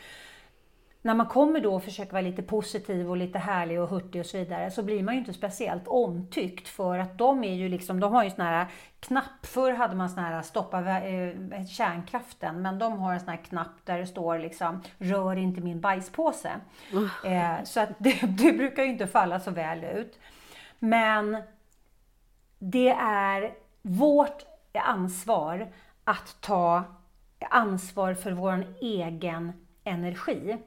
[1.01, 4.26] när man kommer då och försöker vara lite positiv och lite härlig och hurtig och
[4.26, 7.99] så vidare så blir man ju inte speciellt omtyckt för att de är ju liksom,
[7.99, 8.67] de har ju sån här
[8.99, 13.43] knapp, förr hade man sån här stoppa eh, kärnkraften men de har en sån här
[13.43, 16.51] knapp där det står liksom rör inte min bajspåse.
[16.91, 17.09] Mm.
[17.23, 20.19] Eh, så att det, det brukar ju inte falla så väl ut.
[20.80, 21.38] Men
[22.72, 25.68] det är vårt ansvar
[26.03, 26.84] att ta
[27.49, 29.53] ansvar för vår egen
[29.84, 30.57] energi.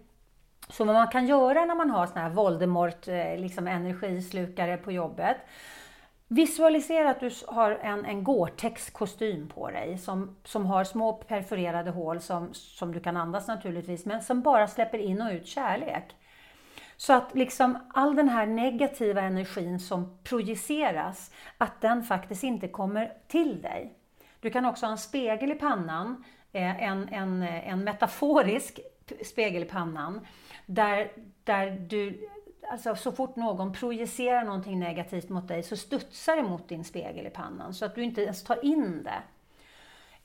[0.69, 4.93] Så vad man kan göra när man har sån här Voldemort eh, liksom energislukare på
[4.93, 5.37] jobbet.
[6.29, 11.91] Visualisera att du har en, en Gore-Tex kostym på dig som, som har små perforerade
[11.91, 16.17] hål som, som du kan andas naturligtvis, men som bara släpper in och ut kärlek.
[17.01, 23.13] Så att liksom all den här negativa energin som projiceras, att den faktiskt inte kommer
[23.29, 23.95] till dig.
[24.41, 28.81] Du kan också ha en spegel i pannan, eh, en, en, eh, en metaforisk
[29.25, 30.27] spegel i pannan,
[30.67, 31.11] där,
[31.45, 32.29] där du
[32.71, 37.27] Alltså så fort någon projicerar någonting negativt mot dig så studsar det mot din spegel
[37.27, 39.23] i pannan så att du inte ens tar in det.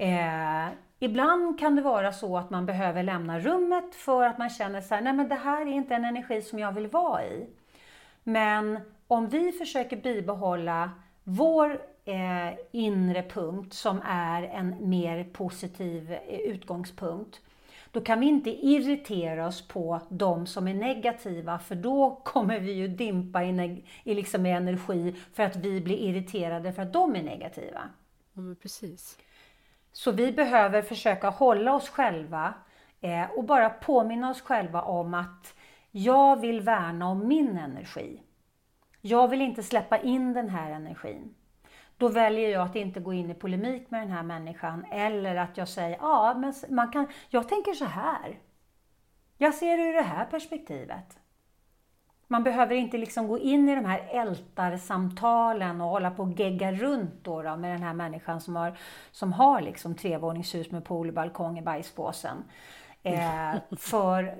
[0.05, 0.67] Eh,
[1.03, 4.95] ibland kan det vara så att man behöver lämna rummet för att man känner så
[4.95, 7.47] här, nej men det här är inte en energi som jag vill vara i.
[8.23, 10.91] Men om vi försöker bibehålla
[11.23, 17.41] vår eh, inre punkt som är en mer positiv eh, utgångspunkt
[17.91, 22.71] då kan vi inte irritera oss på de som är negativa för då kommer vi
[22.71, 27.23] ju dimpa i, i, liksom energi för att vi blir irriterade för att de är
[27.23, 27.81] negativa.
[28.37, 29.17] Mm, precis.
[29.93, 32.53] Så vi behöver försöka hålla oss själva
[33.01, 35.53] eh, och bara påminna oss själva om att
[35.91, 38.21] jag vill värna om min energi.
[39.01, 41.35] Jag vill inte släppa in den här energin
[41.97, 45.57] då väljer jag att inte gå in i polemik med den här människan eller att
[45.57, 48.39] jag säger, ja, men man kan, jag tänker så här.
[49.37, 51.17] Jag ser det ur det här perspektivet.
[52.33, 56.71] Man behöver inte liksom gå in i de här ältarsamtalen och hålla på och gegga
[56.71, 58.77] runt då, då med den här människan som har,
[59.11, 62.43] som har liksom trevåningshus med pool, balkong i bajspåsen.
[63.03, 64.35] Eh, för,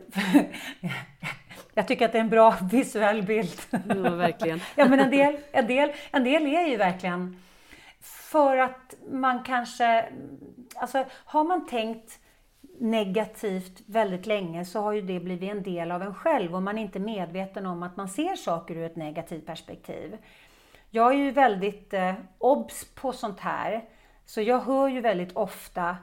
[1.74, 3.62] jag tycker att det är en bra visuell bild.
[3.70, 4.60] Ja, verkligen.
[4.76, 7.42] ja, men en del, en, del, en del är ju verkligen
[8.02, 10.06] för att man kanske,
[10.76, 12.20] alltså har man tänkt
[12.84, 16.78] negativt väldigt länge så har ju det blivit en del av en själv och man
[16.78, 20.18] är inte medveten om att man ser saker ur ett negativt perspektiv.
[20.90, 23.86] Jag är ju väldigt eh, obs på sånt här,
[24.26, 25.98] så jag hör ju väldigt ofta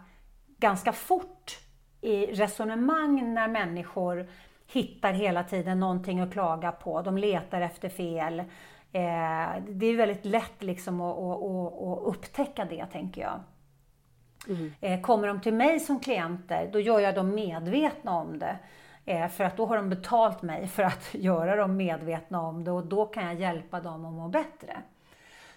[0.58, 1.58] ganska fort
[2.00, 4.28] i resonemang när människor
[4.66, 7.02] hittar hela tiden någonting att klaga på.
[7.02, 8.40] De letar efter fel.
[8.92, 13.40] Eh, det är väldigt lätt liksom att, att, att, att upptäcka det, tänker jag.
[14.48, 14.72] Mm.
[14.80, 18.56] Eh, kommer de till mig som klienter, då gör jag dem medvetna om det.
[19.04, 22.70] Eh, för att då har de betalt mig för att göra dem medvetna om det
[22.70, 24.76] och då kan jag hjälpa dem att må bättre.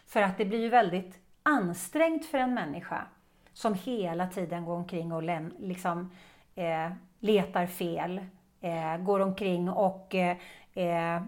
[0.08, 3.06] För att det blir ju väldigt ansträngt för en människa
[3.54, 5.24] som hela tiden går omkring och
[5.60, 6.12] liksom,
[6.56, 8.26] eh, letar fel,
[8.62, 10.38] eh, går omkring och eh,
[10.74, 11.22] eh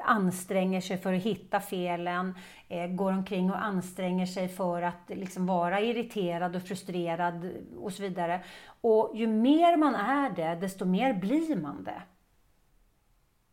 [0.00, 2.34] anstränger sig för att hitta felen,
[2.68, 8.02] eh, går omkring och anstränger sig för att liksom vara irriterad och frustrerad och så
[8.02, 8.40] vidare.
[8.80, 12.02] Och ju mer man är det, desto mer blir man det.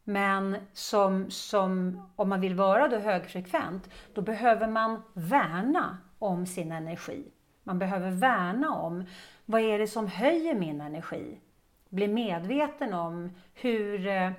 [0.04, 6.72] Men som, som, om man vill vara då högfrekvent, då behöver man värna om sin
[6.72, 7.32] energi.
[7.64, 9.06] Man behöver värna om
[9.46, 11.40] vad är det som höjer min energi?
[11.90, 14.32] Bli medveten om hur eh,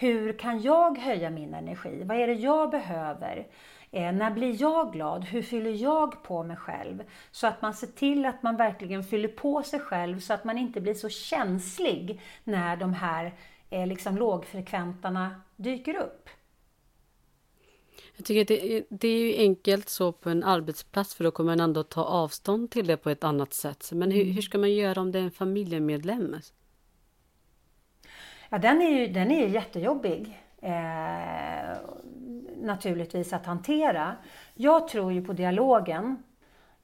[0.00, 2.02] hur kan jag höja min energi?
[2.04, 3.46] Vad är det jag behöver?
[3.90, 5.24] Eh, när blir jag glad?
[5.24, 7.02] Hur fyller jag på mig själv?
[7.30, 10.58] Så att man ser till att man verkligen fyller på sig själv så att man
[10.58, 13.34] inte blir så känslig när de här
[13.70, 16.28] eh, liksom lågfrekventarna dyker upp.
[18.16, 21.52] Jag tycker att det, det, är ju enkelt så på en arbetsplats för då kommer
[21.52, 23.90] man ändå ta avstånd till det på ett annat sätt.
[23.92, 26.36] Men hur, hur ska man göra om det är en familjemedlem?
[28.48, 31.76] Ja, den är ju den är jättejobbig eh,
[32.56, 34.16] naturligtvis att hantera.
[34.54, 36.22] Jag tror ju på dialogen.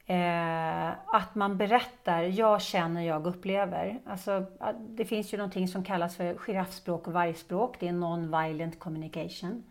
[0.07, 3.99] Eh, att man berättar, jag känner, jag upplever.
[4.05, 4.45] Alltså,
[4.79, 7.75] det finns ju någonting som kallas för giraffspråk och vargspråk.
[7.79, 9.49] Det är non-violent communication.
[9.51, 9.63] Mm.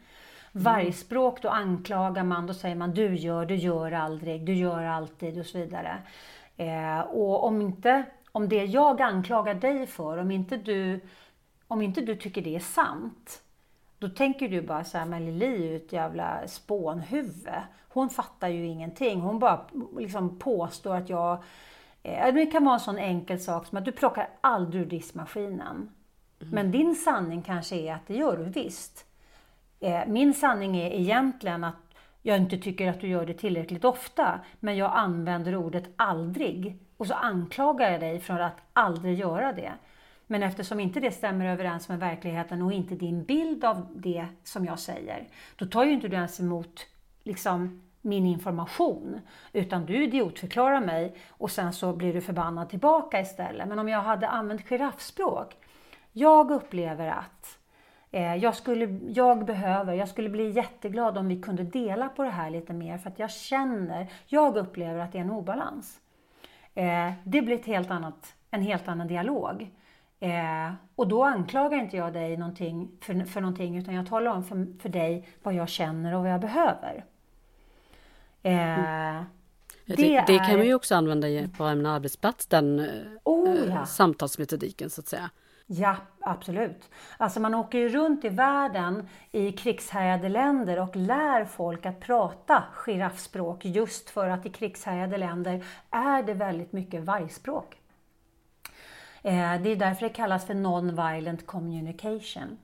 [0.52, 5.38] Vargspråk, då anklagar man, då säger man du gör, du gör aldrig, du gör alltid
[5.38, 5.98] och så vidare.
[6.56, 11.00] Eh, och om inte, om det jag anklagar dig för, om inte du
[11.68, 13.42] om inte du tycker det är sant,
[13.98, 17.48] då tänker du bara så här, men Lili är ett jävla spånhuvud.
[17.88, 19.20] Hon fattar ju ingenting.
[19.20, 21.42] Hon bara liksom påstår att jag...
[22.02, 25.90] Eh, det kan vara en sån enkel sak som att du plockar aldrig ur diskmaskinen.
[26.38, 29.06] Men din sanning kanske är att det gör du visst.
[29.80, 31.76] Eh, min sanning är egentligen att
[32.22, 36.78] jag inte tycker att du gör det tillräckligt ofta, men jag använder ordet aldrig.
[36.96, 39.72] Och så anklagar jag dig för att aldrig göra det.
[40.26, 44.64] Men eftersom inte det stämmer överens med verkligheten och inte din bild av det som
[44.64, 46.86] jag säger, då tar ju inte du ens emot
[47.24, 49.20] liksom, min information.
[49.52, 53.68] Utan du idiotförklarar mig och sen så blir du förbannad tillbaka istället.
[53.68, 55.56] Men om jag hade använt giraffspråk.
[56.12, 57.58] Jag upplever att
[58.10, 62.30] eh, jag, skulle, jag behöver, jag skulle bli jätteglad om vi kunde dela på det
[62.30, 66.00] här lite mer för att jag känner, jag upplever att det är en obalans.
[66.74, 69.70] Eh, det blir ett helt annat, en helt annan dialog.
[70.24, 74.44] Eh, och då anklagar inte jag dig någonting för, för någonting utan jag talar om
[74.44, 77.04] för, för dig vad jag känner och vad jag behöver.
[78.42, 79.22] Eh,
[79.86, 82.88] det, det, det, kan man ju också använda på en arbetsplats, den
[83.24, 83.86] oh, eh, ja.
[83.86, 85.30] samtalsmetodiken så att säga.
[85.66, 86.90] Ja, absolut.
[87.16, 92.64] Alltså man åker ju runt i världen i krigshärjade länder och lär folk att prata
[92.72, 97.76] giraffspråk just för att i krigshärjade länder är det väldigt mycket vargspråk.
[99.26, 102.58] Eh, det är därför det kallas för non-violent communication.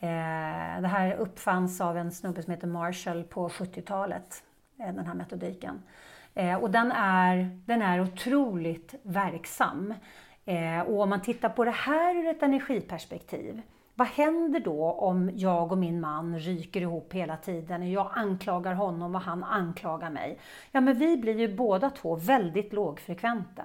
[0.00, 4.42] Eh, det här uppfanns av en snubbe som heter Marshall på 70-talet,
[4.78, 5.82] eh, den här metodiken.
[6.60, 9.94] Och den är, den är otroligt verksam.
[10.86, 13.62] Och om man tittar på det här ur ett energiperspektiv,
[13.94, 18.74] vad händer då om jag och min man ryker ihop hela tiden och jag anklagar
[18.74, 20.38] honom och han anklagar mig?
[20.72, 23.64] Ja, men vi blir ju båda två väldigt lågfrekventa.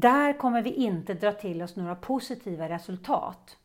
[0.00, 3.56] Där kommer vi inte dra till oss några positiva resultat.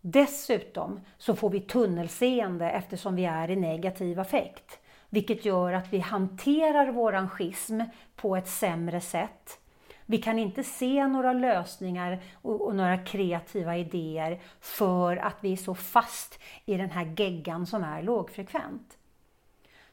[0.00, 5.98] Dessutom så får vi tunnelseende eftersom vi är i negativ affekt, vilket gör att vi
[5.98, 7.80] hanterar våran schism
[8.16, 9.58] på ett sämre sätt.
[10.06, 15.74] Vi kan inte se några lösningar och, några kreativa idéer för att vi är så
[15.74, 18.98] fast i den här geggan som är lågfrekvent.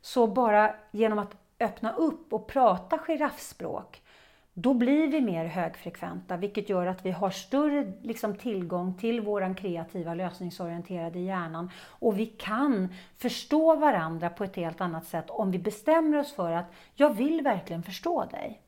[0.01, 4.01] Så bara genom att öppna upp och prata giraffspråk
[4.61, 9.55] då blir vi mer högfrekventa, vilket gör att vi har större liksom, tillgång till vår
[9.57, 15.59] kreativa lösningsorienterade hjärnan och vi kan förstå varandra på ett helt annat sätt om vi
[15.59, 18.61] bestämmer oss för att jag vill verkligen förstå dig.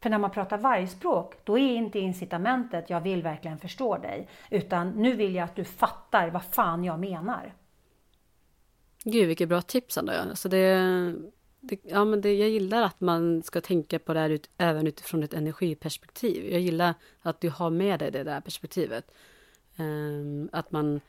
[0.00, 4.90] För när man pratar vargspråk, då är inte incitamentet jag vill verkligen förstå dig, utan
[4.90, 7.54] nu vill jag att du fattar vad fan jag menar.
[9.04, 10.12] Gud, vilket bra tips ändå.
[10.12, 11.14] Alltså det,
[11.60, 14.86] det, ja, men det, jag gillar att man ska tänka på det här ut, även
[14.86, 16.52] utifrån ett energiperspektiv.
[16.52, 19.10] Jag gillar att du har med dig det där perspektivet.
[19.78, 21.00] Um, att man...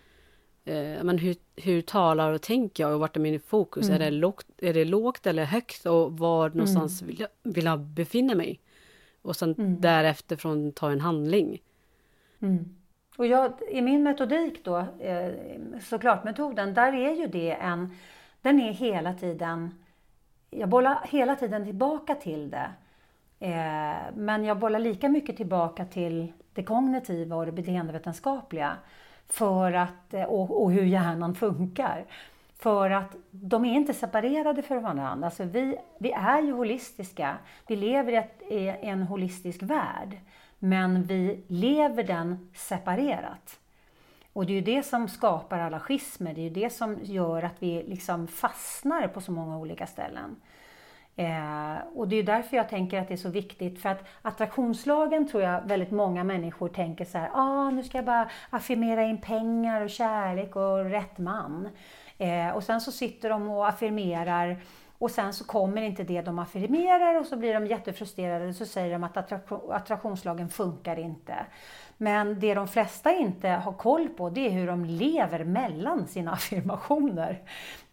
[0.68, 3.89] Uh, men hur, hur talar och tänker jag och vart är min fokus?
[3.89, 4.02] Mm.
[4.02, 7.08] Är, det lågt, är det lågt eller högt och var någonstans mm.
[7.08, 8.60] vill, jag, vill jag befinna mig?
[9.22, 9.82] Och sen mm.
[9.82, 11.62] därefter från ta en handling.
[12.41, 12.76] Mm.
[13.18, 15.32] Och jag, i min metodik då, eh,
[15.82, 17.95] såklart metoden, där är ju det en...
[18.41, 19.72] Den är hela tiden
[20.50, 22.72] jag bollar hela tiden tillbaka till det.
[23.39, 28.78] Eh, men jag bollar lika mycket tillbaka till det kognitiva och det beteendevetenskapliga
[29.28, 32.06] för att, eh, och, och hur hjärnan funkar.
[32.60, 35.26] För att de är inte separerade från varandra.
[35.26, 37.38] Alltså vi, vi är ju holistiska.
[37.68, 40.18] Vi lever i, ett, i en holistisk värld.
[40.60, 43.59] Men vi lever den separerat.
[44.39, 47.43] Och det är ju det som skapar alla schismer, det är ju det som gör
[47.43, 50.35] att vi liksom fastnar på så många olika ställen.
[51.15, 55.27] Eh, och det är därför jag tänker att det är så viktigt, för att attraktionslagen
[55.27, 59.21] tror jag väldigt många människor tänker så här, ah, nu ska jag bara affirmera in
[59.21, 61.69] pengar och kärlek och rätt man.
[62.17, 64.61] Eh, och sen så sitter de och affirmerar
[64.97, 68.65] och sen så kommer inte det de affirmerar och så blir de jättefrustrerade och så
[68.65, 69.17] säger de att
[69.69, 71.35] attraktionslagen funkar inte.
[72.02, 76.32] Men det de flesta inte har koll på det är hur de lever mellan sina
[76.34, 77.41] affirmationer.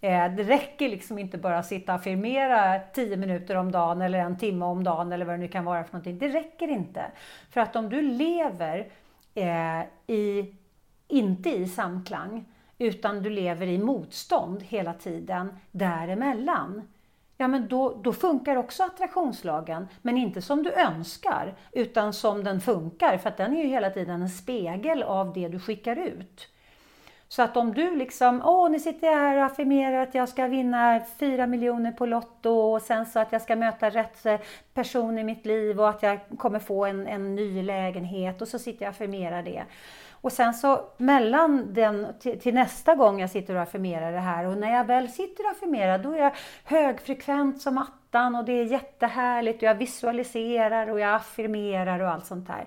[0.00, 4.18] Eh, det räcker liksom inte bara att sitta och affirmera 10 minuter om dagen eller
[4.18, 6.18] en timme om dagen eller vad det nu kan vara för någonting.
[6.18, 7.04] Det räcker inte.
[7.50, 8.88] För att om du lever
[9.34, 10.54] eh, i,
[11.08, 12.44] inte i samklang
[12.78, 16.82] utan du lever i motstånd hela tiden däremellan
[17.36, 22.60] ja men då, då funkar också attraktionslagen, men inte som du önskar, utan som den
[22.60, 26.48] funkar, för att den är ju hela tiden en spegel av det du skickar ut.
[27.28, 30.46] Så att om du liksom, åh nu sitter jag här och affirmerar att jag ska
[30.46, 34.40] vinna 4 miljoner på Lotto och sen så att jag ska möta rätt eh,
[34.74, 38.58] person i mitt liv och att jag kommer få en, en ny lägenhet och så
[38.58, 39.64] sitter jag och affirmerar det.
[40.20, 44.46] Och sen så mellan den till, till, nästa gång jag sitter och affirmerar det här
[44.46, 46.32] och när jag väl sitter och affirmerar då är jag
[46.64, 52.26] högfrekvent som attan och det är jättehärligt och jag visualiserar och jag affirmerar och allt
[52.26, 52.66] sånt där.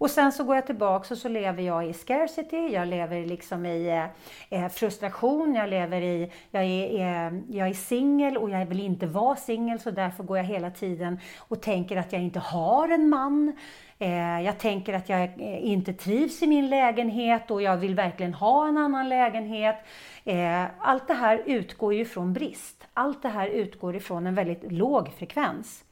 [0.00, 3.66] Och sen så går jag tillbaks och så lever jag i scarcity, jag lever liksom
[3.66, 8.66] i eh, eh frustration, jag lever i, jag är, eh, jag är singel och jag
[8.66, 12.38] vill inte vara singel så därför går jag hela tiden och tänker att jag inte
[12.38, 13.56] har en man.
[14.02, 18.34] Eh, jag tänker att jag eh, inte trivs i min lägenhet och jag vill verkligen
[18.34, 19.76] ha en annan lägenhet.
[20.24, 22.86] Eh, allt det här utgår ju från brist.
[22.94, 25.84] Allt det här utgår ifrån en väldigt låg frekvens.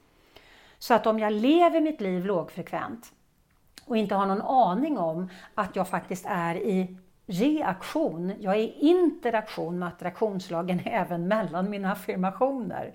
[0.79, 3.13] Så att om jag lever mitt liv lågfrekvent
[3.85, 6.97] och inte har någon aning om att jag faktiskt är i
[7.27, 12.93] reaktion, jag är i interaktion med attraktionslagen även mellan mina affirmationer.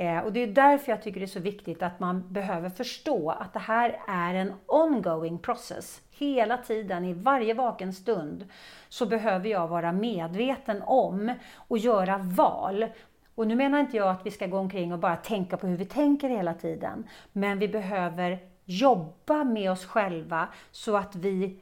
[0.00, 3.30] Eh, och det är därför jag tycker det är så viktigt att man behöver förstå
[3.30, 6.00] att det här är en ongoing process.
[6.10, 8.48] Hela tiden, i varje vaken stund,
[8.88, 12.86] så behöver jag vara medveten om och göra val.
[13.34, 15.76] Och nu menar inte jag att vi ska gå omkring och bara tänka på hur
[15.76, 17.08] vi tänker hela tiden.
[17.32, 21.60] Men vi behöver jobba med oss själva så att vi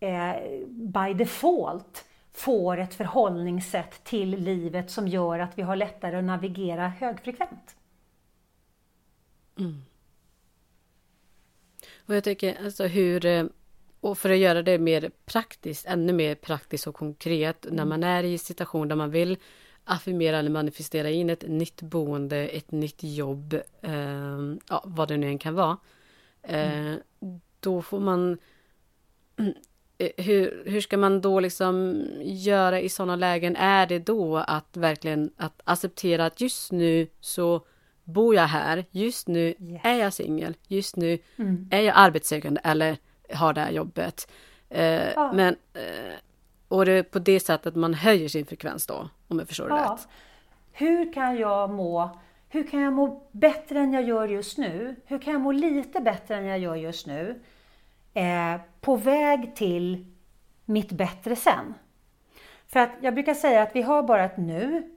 [0.00, 0.34] eh,
[0.68, 2.04] by default
[2.34, 7.76] får ett förhållningssätt till livet som gör att vi har lättare att navigera högfrekvent.
[9.58, 9.82] Mm.
[12.06, 13.44] Och jag tycker alltså hur eh,
[14.00, 17.76] och för att göra det mer praktiskt, ännu mer praktiskt och konkret mm.
[17.76, 19.36] när man är i situation där man vill
[19.84, 25.26] affirmera eller manifestera in ett nytt boende, ett nytt jobb, eh, ja, vad det nu
[25.26, 25.76] än kan vara.
[26.42, 27.00] Eh, mm.
[27.60, 28.38] Då får man
[30.16, 33.56] hur, hur ska man då liksom göra i sådana lägen?
[33.56, 37.66] Är det då att verkligen att acceptera att just nu så
[38.04, 39.80] bor jag här, just nu yes.
[39.84, 41.68] är jag singel, just nu mm.
[41.70, 42.96] är jag arbetssökande eller
[43.32, 44.30] har det här jobbet.
[44.70, 45.32] Eh, ja.
[45.32, 46.14] Men, eh,
[46.68, 49.74] och det är på det sättet man höjer sin frekvens då, om jag förstår det
[49.74, 50.08] rätt.
[50.72, 52.10] Hur kan jag må
[52.54, 54.96] hur kan jag må bättre än jag gör just nu?
[55.06, 57.40] Hur kan jag må lite bättre än jag gör just nu?
[58.14, 60.06] Eh, på väg till
[60.64, 61.74] mitt bättre sen.
[62.66, 64.90] För att jag brukar säga att vi har bara ett nu.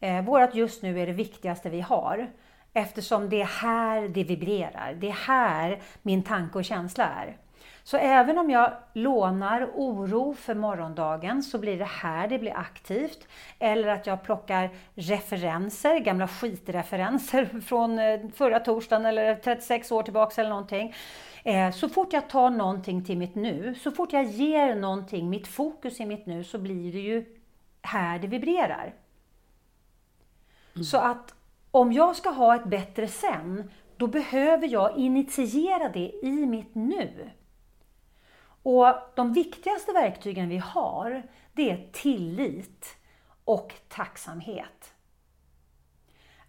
[0.00, 2.30] Eh, vårat just nu är det viktigaste vi har.
[2.72, 4.94] Eftersom det är här det vibrerar.
[4.94, 7.36] Det är här min tanke och känsla är.
[7.82, 13.28] Så även om jag lånar oro för morgondagen så blir det här det blir aktivt.
[13.58, 20.40] Eller att jag plockar referenser, gamla skitreferenser från eh, förra torsdagen eller 36 år tillbaka
[20.40, 20.94] eller någonting.
[21.44, 25.46] Eh, så fort jag tar någonting till mitt nu, så fort jag ger någonting mitt
[25.46, 27.24] fokus i mitt nu så blir det ju
[27.82, 28.94] här det vibrerar.
[30.74, 30.84] Mm.
[30.84, 31.34] Så att
[31.70, 37.30] om jag ska ha ett bättre sen, då behöver jag initiera det i mitt nu.
[38.62, 41.22] Och de viktigaste verktygen vi har,
[41.52, 42.96] det är tillit
[43.44, 44.94] och tacksamhet.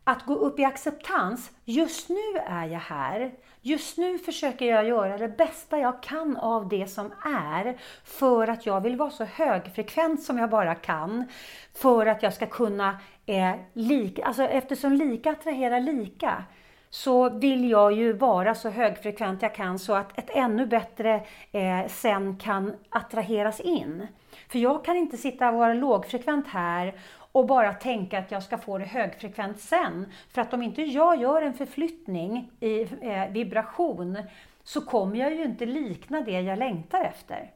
[0.03, 3.33] Att gå upp i acceptans, just nu är jag här,
[3.67, 8.65] Just nu försöker jag göra det bästa jag kan av det som är för att
[8.65, 11.25] jag vill vara så högfrekvent som jag bara kan.
[11.73, 16.43] För att jag ska kunna, eh, lika, alltså eftersom lika attraherar lika,
[16.89, 21.13] så vill jag ju vara så högfrekvent jag kan så att ett ännu bättre
[21.51, 24.07] eh, sen kan attraheras in.
[24.49, 26.93] För jag kan inte sitta och vara lågfrekvent här
[27.35, 30.11] och bara tänka att jag ska få det högfrekvent sen.
[30.29, 34.17] För att om inte jag gör en förflyttning i eh, vibration
[34.63, 37.51] så kommer jag ju inte likna det jag längtar efter.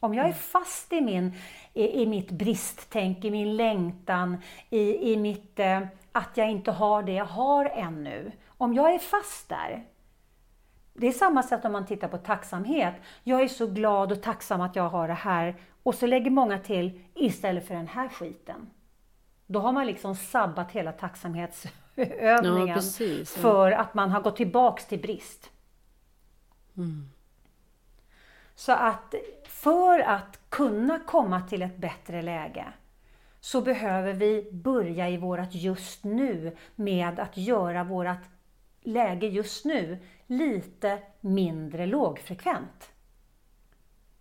[0.00, 0.38] Om jag är mm.
[0.38, 1.32] fast i, min,
[1.74, 4.36] i, i mitt bristtänk, i min längtan,
[4.70, 5.80] i, i mitt eh,
[6.12, 8.32] att jag inte har det jag har ännu.
[8.48, 9.84] Om jag är fast där,
[10.94, 12.94] det är samma sätt om man tittar på tacksamhet.
[13.24, 15.56] Jag är så glad och tacksam att jag har det här.
[15.82, 18.70] Och så lägger många till, istället för den här skiten.
[19.46, 23.42] Då har man liksom sabbat hela tacksamhetsövningen ja, precis, ja.
[23.42, 25.50] för att man har gått tillbaks till brist.
[26.76, 27.08] Mm.
[28.54, 29.14] Så att
[29.44, 32.72] för att kunna komma till ett bättre läge
[33.40, 38.28] så behöver vi börja i vårt just nu med att göra vårt
[38.82, 42.89] läge just nu lite mindre lågfrekvent.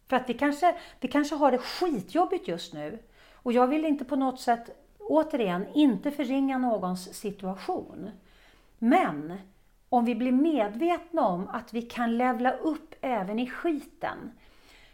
[0.09, 2.99] För att vi kanske, vi kanske har det skitjobbigt just nu.
[3.33, 4.69] Och jag vill inte på något sätt,
[4.99, 8.09] återigen, inte förringa någons situation.
[8.77, 9.37] Men
[9.89, 14.31] om vi blir medvetna om att vi kan levla upp även i skiten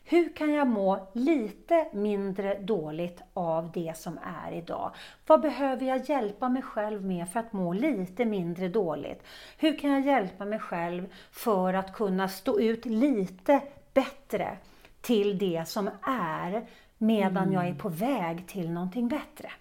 [0.08, 4.92] hur kan jag må lite mindre dåligt av det som är idag?
[5.28, 9.24] Vad behöver jag hjälpa mig själv med för att må lite mindre dåligt?
[9.58, 13.62] Hur kan jag hjälpa mig själv för att kunna stå ut lite
[13.94, 14.58] bättre
[15.06, 16.68] till det som är
[16.98, 17.54] medan mm.
[17.54, 17.78] jag är mm.
[17.78, 19.52] på väg till någonting bättre?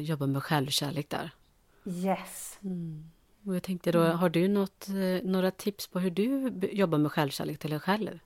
[0.00, 1.30] Jobba med självkärlek där.
[1.84, 2.58] Yes.
[2.62, 3.10] Mm.
[3.46, 4.18] Och jag tänkte då, mm.
[4.18, 8.18] har du något, eh, några tips på hur du jobbar med självkärlek till dig själv?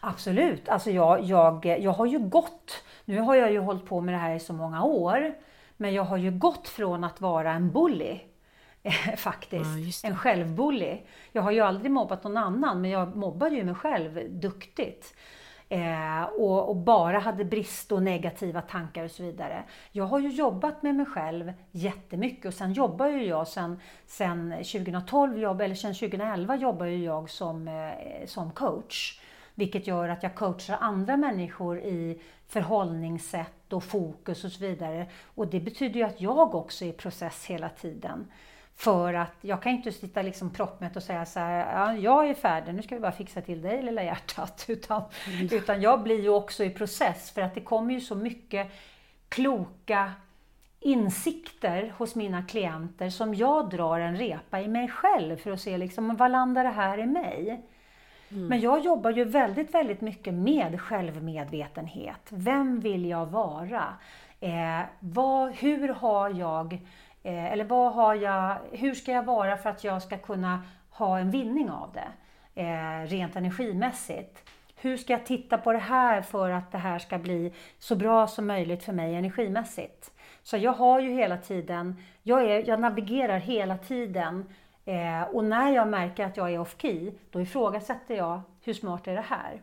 [0.00, 0.68] Absolut.
[0.68, 4.18] Alltså jag, jag, jag har ju gått, nu har jag ju hållit på med det
[4.18, 5.34] här i så många år,
[5.76, 8.20] men jag har ju gått från att vara en bully
[9.16, 10.04] faktiskt.
[10.04, 10.98] Ja, en självbully.
[11.32, 15.14] Jag har ju aldrig mobbat någon annan, men jag mobbade ju mig själv duktigt.
[15.68, 19.64] Eh, och, och, bara hade brist och negativa tankar och så vidare.
[19.92, 24.50] Jag har ju jobbat med mig själv jättemycket och sen jobbar ju jag sen, sen
[24.50, 29.20] 2012, jobb, eller sen 2011 jobbar ju jag som, eh, som coach.
[29.54, 35.06] Vilket gör att jag coachar andra människor i förhållningssätt och fokus och så vidare.
[35.24, 38.26] Och det betyder ju att jag också är i process hela tiden.
[38.76, 42.34] För att jag kan inte sitta liksom proppmätt och säga så här, ja, jag är
[42.34, 44.64] färdig, nu ska vi bara fixa till dig lilla hjärtat.
[44.68, 45.48] Utan, mm.
[45.52, 48.72] utan jag blir ju också i process för att det kommer ju så mycket
[49.28, 50.12] kloka
[50.80, 55.78] insikter hos mina klienter som jag drar en repa i mig själv för att se
[55.78, 57.62] liksom, vad landar det här i mig?
[58.28, 58.46] Mm.
[58.46, 62.26] Men jag jobbar ju väldigt, väldigt mycket med självmedvetenhet.
[62.28, 63.84] Vem vill jag vara?
[64.40, 66.78] Eh, vad, hur har jag,
[67.26, 71.18] eh, eller vad har jag, hur ska jag vara för att jag ska kunna ha
[71.18, 72.08] en vinning av det?
[72.62, 74.50] Eh, rent energimässigt.
[74.76, 78.26] Hur ska jag titta på det här för att det här ska bli så bra
[78.26, 80.10] som möjligt för mig energimässigt?
[80.42, 84.44] Så jag har ju hela tiden, jag, är, jag navigerar hela tiden
[84.86, 89.14] Eh, och när jag märker att jag är off-key, då ifrågasätter jag hur smart är
[89.14, 89.62] det här?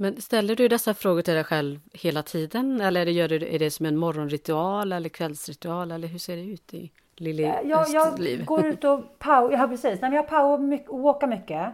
[0.00, 3.70] Men ställer du dessa frågor till dig själv hela tiden eller gör du, är det
[3.70, 8.18] som en morgonritual eller kvällsritual eller hur ser det ut i Lili eh, jag, jag
[8.18, 8.44] liv?
[8.44, 11.72] går ut och power, ja precis, Nej, jag power mycket, walkar mycket.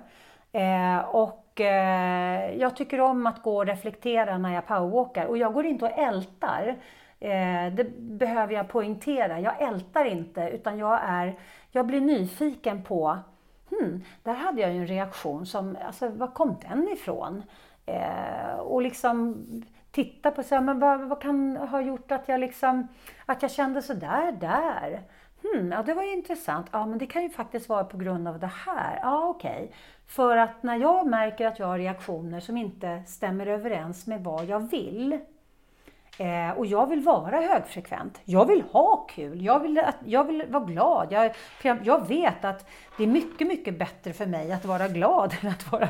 [0.52, 5.52] Eh, och eh, jag tycker om att gå och reflektera när jag powerwalkar och jag
[5.52, 6.76] går inte och ältar.
[7.20, 9.40] Eh, det behöver jag poängtera.
[9.40, 11.38] Jag ältar inte utan jag är
[11.70, 13.18] jag blir nyfiken på,
[13.70, 17.42] hmm, där hade jag ju en reaktion som, alltså var kom den ifrån?
[17.86, 19.44] Eh, och liksom
[19.90, 22.88] titta på, så här, men vad, vad, kan ha gjort att jag liksom,
[23.26, 25.02] att jag kände så där, där?
[25.42, 26.66] Hmm, ja, det var ju intressant.
[26.72, 28.98] Ja, men det kan ju faktiskt vara på grund av det här.
[29.02, 29.50] Ja, okej.
[29.50, 29.68] Okay.
[30.06, 34.44] För att när jag märker att jag har reaktioner som inte stämmer överens med vad
[34.44, 35.18] jag vill,
[36.18, 38.20] Eh, och jag vill vara högfrekvent.
[38.24, 39.44] Jag vill ha kul.
[39.44, 41.08] Jag vill, att, jag vill vara glad.
[41.10, 45.34] Jag, jag, jag, vet att det är mycket, mycket bättre för mig att vara glad
[45.42, 45.88] än att vara,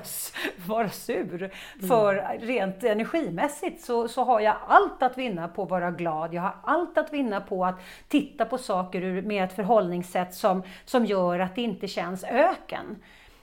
[0.66, 1.42] vara sur.
[1.42, 1.88] Mm.
[1.88, 6.34] För rent energimässigt så, så har jag allt att vinna på att vara glad.
[6.34, 11.06] Jag har allt att vinna på att titta på saker med ett förhållningssätt som, som
[11.06, 13.02] gör att det inte känns öken.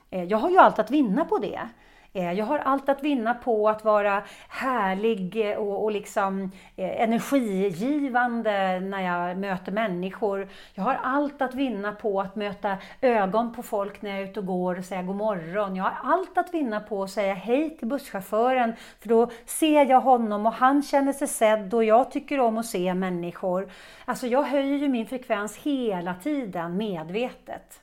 [0.09, 1.69] Eh, jag har ju allt att vinna på det.
[2.13, 7.01] Eh, jag har allt att vinna på att vara härlig eh, och, och liksom eh,
[7.01, 10.47] energigivande när jag möter människor.
[10.73, 14.39] Jag har allt att vinna på att möta ögon på folk när jag är ute
[14.39, 15.75] och går och säga god morgon.
[15.75, 20.01] Jag har allt att vinna på att säga hej till busschauffören för då ser jag
[20.01, 23.71] honom och han känner sig sedd och jag tycker om att se människor.
[24.05, 27.81] Alltså jag höjer ju min frekvens hela tiden medvetet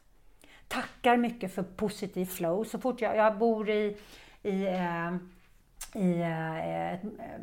[0.69, 2.65] tackar mycket för positiv flow.
[2.65, 3.97] Så fort jag, jag bor i,
[4.43, 5.15] i, eh,
[5.95, 6.93] i eh,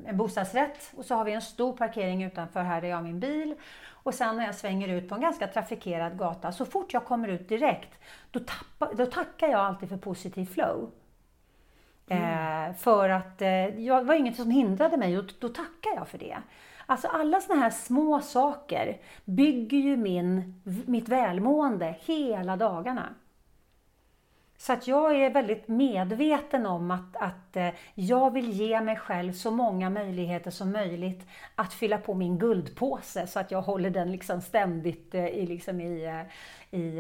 [0.10, 3.20] en bostadsrätt och så har vi en stor parkering utanför här där jag har min
[3.20, 3.56] bil.
[3.88, 7.28] Och sen när jag svänger ut på en ganska trafikerad gata, så fort jag kommer
[7.28, 8.00] ut direkt,
[8.32, 10.92] då, tappar, då tackar jag alltid för positiv flow.
[12.08, 12.70] Mm.
[12.70, 16.08] Eh, för att eh, jag, det var inget som hindrade mig och då tackar jag
[16.08, 16.38] för det.
[16.86, 23.10] Alltså alla sådana här små saker bygger ju min, mitt välmående hela dagarna.
[24.58, 29.34] Så att jag är väldigt medveten om att, att eh, jag vill ge mig själv
[29.34, 34.12] så många möjligheter som möjligt att fylla på min guldpåse så att jag håller den
[34.12, 37.00] liksom ständigt eh, i, liksom i, eh, i,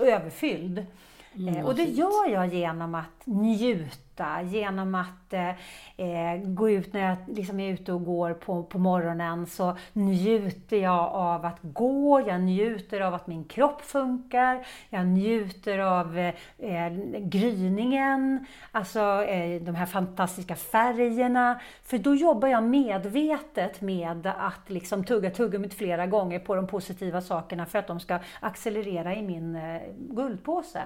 [0.00, 0.86] överfylld.
[1.34, 4.07] Mm, och det gör jag genom att njuta,
[4.42, 5.48] genom att eh,
[5.96, 10.76] eh, gå ut när jag liksom är ute och går på, på morgonen så njuter
[10.76, 16.34] jag av att gå, jag njuter av att min kropp funkar, jag njuter av eh,
[16.58, 21.60] eh gryningen, alltså eh, de här fantastiska färgerna.
[21.82, 27.20] För då jobbar jag medvetet med att liksom tugga tuggummit flera gånger på de positiva
[27.20, 30.82] sakerna för att de ska accelerera i min eh, guldpåse.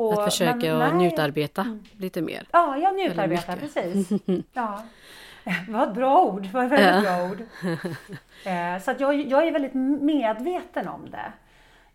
[0.00, 1.84] Och, att försöka men, njutarbeta mm.
[1.98, 2.46] lite mer.
[2.52, 4.08] Ja, jag njutarbetar precis.
[4.52, 4.82] Ja.
[5.68, 6.46] Var ett bra ord.
[6.46, 7.42] Var ett väldigt bra ord.
[8.44, 11.32] Eh, så att jag, jag är väldigt medveten om det.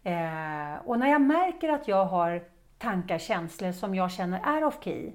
[0.09, 2.43] Eh, och när jag märker att jag har
[2.77, 5.11] tankar, känslor som jag känner är off-key,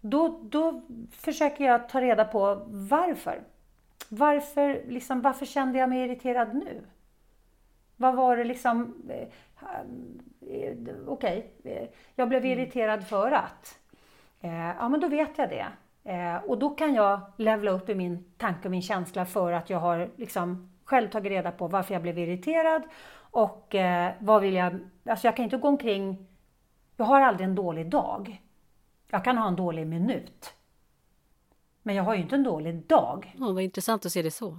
[0.00, 0.82] då, då
[1.12, 3.42] försöker jag ta reda på varför.
[4.08, 6.84] Varför, liksom, varför kände jag mig irriterad nu?
[7.96, 8.94] Vad var det liksom...
[10.40, 10.72] Eh,
[11.06, 11.88] okej, okay.
[12.14, 12.58] jag blev mm.
[12.58, 13.78] irriterad för att.
[14.40, 15.66] Ja, men då vet jag det.
[16.46, 19.78] Och då kan jag levla upp i min tanke och min känsla för att jag
[19.78, 22.82] har liksom själv tagit reda på varför jag blev irriterad
[23.14, 23.74] och
[24.18, 24.78] vad vill jag...
[25.04, 26.26] Alltså jag kan inte gå omkring...
[26.96, 28.42] Jag har aldrig en dålig dag.
[29.10, 30.54] Jag kan ha en dålig minut.
[31.82, 33.34] Men jag har ju inte en dålig dag.
[33.38, 34.58] Ja, vad intressant att se det så.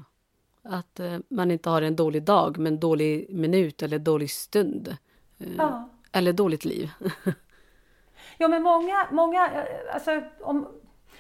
[0.63, 4.97] Att eh, man inte har en dålig dag, men dålig minut eller dålig stund.
[5.39, 5.89] Eh, ja.
[6.11, 6.89] Eller dåligt liv.
[8.37, 10.67] ja, men många, många eh, alltså om,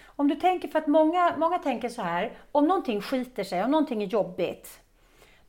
[0.05, 3.71] om du tänker, för att många, många tänker så här, om någonting skiter sig, om
[3.71, 4.79] någonting är jobbigt,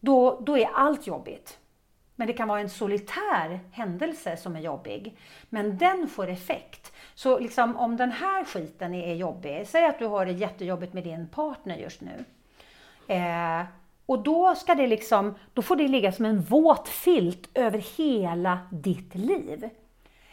[0.01, 1.59] då, då är allt jobbigt.
[2.17, 5.19] Men det kan vara en solitär händelse som är jobbig.
[5.49, 6.93] Men den får effekt.
[7.15, 11.05] Så liksom, om den här skiten är jobbig, säg att du har det jättejobbigt med
[11.05, 12.25] din partner just nu.
[13.07, 13.63] Eh,
[14.13, 18.59] och då, ska det liksom, då får det ligga som en våt filt över hela
[18.71, 19.69] ditt liv.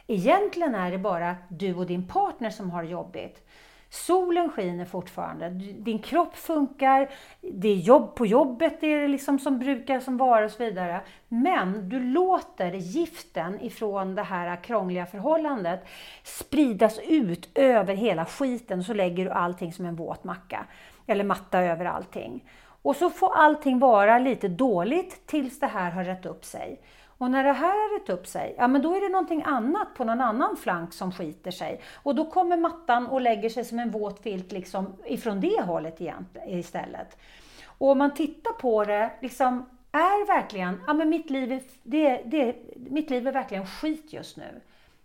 [0.07, 3.45] Egentligen är det bara du och din partner som har det jobbigt.
[3.91, 7.09] Solen skiner fortfarande, din kropp funkar,
[7.41, 11.01] det är jobb på jobbet det är liksom som brukar som vara och så vidare.
[11.27, 15.85] Men du låter giften ifrån det här krångliga förhållandet
[16.23, 20.65] spridas ut över hela skiten så lägger du allting som en våt macka
[21.07, 22.43] eller matta över allting.
[22.89, 26.81] Och så får allting vara lite dåligt tills det här har rätt upp sig.
[27.05, 29.93] Och när det här har rätt upp sig, ja men då är det någonting annat
[29.93, 31.81] på någon annan flank som skiter sig.
[31.95, 36.01] Och då kommer mattan och lägger sig som en våt filt liksom ifrån det hållet
[36.01, 37.17] igen, istället.
[37.65, 42.21] Och om man tittar på det, liksom, är verkligen, ja men mitt liv är, det,
[42.25, 44.61] det, mitt liv är verkligen skit just nu.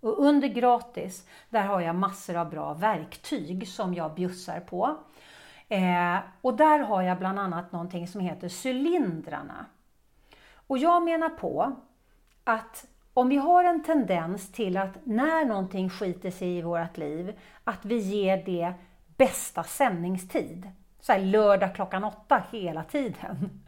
[0.00, 4.96] Och under gratis, där har jag massor av bra verktyg som jag bjussar på.
[5.68, 9.66] Eh, och där har jag bland annat någonting som heter cylindrarna.
[10.66, 11.72] Och jag menar på
[12.44, 17.38] att om vi har en tendens till att när någonting skiter sig i vårt liv,
[17.64, 18.74] att vi ger det
[19.16, 20.70] bästa sändningstid.
[21.00, 23.64] Så här lördag klockan åtta hela tiden.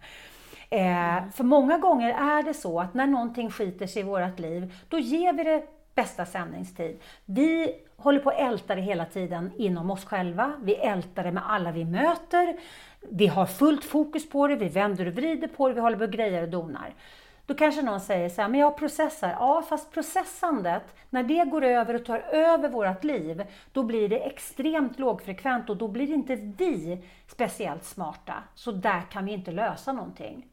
[0.71, 4.75] Eh, för många gånger är det så att när någonting skiter sig i vårt liv,
[4.89, 5.67] då ger vi det
[5.97, 7.01] bästa sändningstid.
[7.25, 10.53] Vi håller på att älta det hela tiden inom oss själva.
[10.63, 12.57] Vi ältar det med alla vi möter.
[13.01, 16.05] Vi har fullt fokus på det, vi vänder och vrider på det, vi håller på
[16.05, 16.95] och grejer och donar.
[17.47, 19.29] Då kanske någon säger så här, men jag processar.
[19.29, 24.19] Ja, fast processandet, när det går över och tar över vårt liv, då blir det
[24.19, 28.35] extremt lågfrekvent och då blir inte vi speciellt smarta.
[28.55, 30.47] Så där kan vi inte lösa någonting.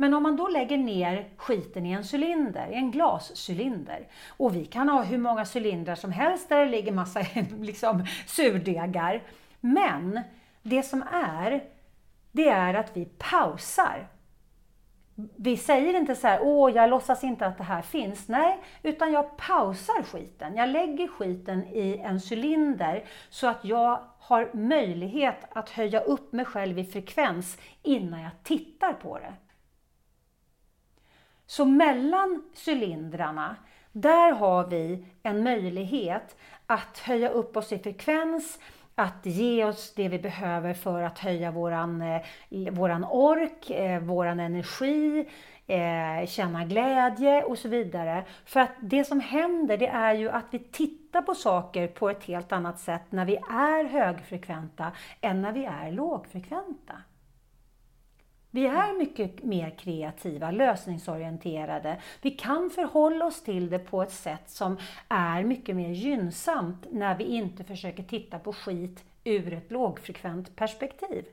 [0.00, 4.64] Men om man då lägger ner skiten i en cylinder, i en glascylinder, och vi
[4.64, 7.20] kan ha hur många cylindrar som helst där det ligger massa
[7.60, 9.22] liksom, surdegar.
[9.60, 10.20] Men
[10.62, 11.64] det som är,
[12.32, 14.08] det är att vi pausar
[15.36, 18.28] vi säger inte så här, åh, jag låtsas inte att det här finns.
[18.28, 20.56] Nej, utan jag pausar skiten.
[20.56, 26.44] Jag lägger skiten i en cylinder så att jag har möjlighet att höja upp mig
[26.44, 29.34] själv i frekvens innan jag tittar på det.
[31.50, 33.56] Så mellan cylindrarna,
[33.92, 38.58] där har vi en möjlighet att höja upp oss i frekvens,
[38.94, 42.22] att ge oss det vi behöver för att höja våran, eh,
[42.72, 45.28] våran ork, eh, våran energi,
[45.66, 48.24] eh, känna glädje och så vidare.
[48.44, 52.24] För att det som händer det är ju att vi tittar på saker på ett
[52.24, 56.94] helt annat sätt när vi är högfrekventa än när vi är lågfrekventa.
[58.50, 62.00] Vi är mycket mer kreativa, lösningsorienterade.
[62.22, 64.76] Vi kan förhålla oss till det på ett sätt som
[65.08, 71.24] är mycket mer gynnsamt när vi inte försöker titta på skit ur ett lågfrekvent perspektiv.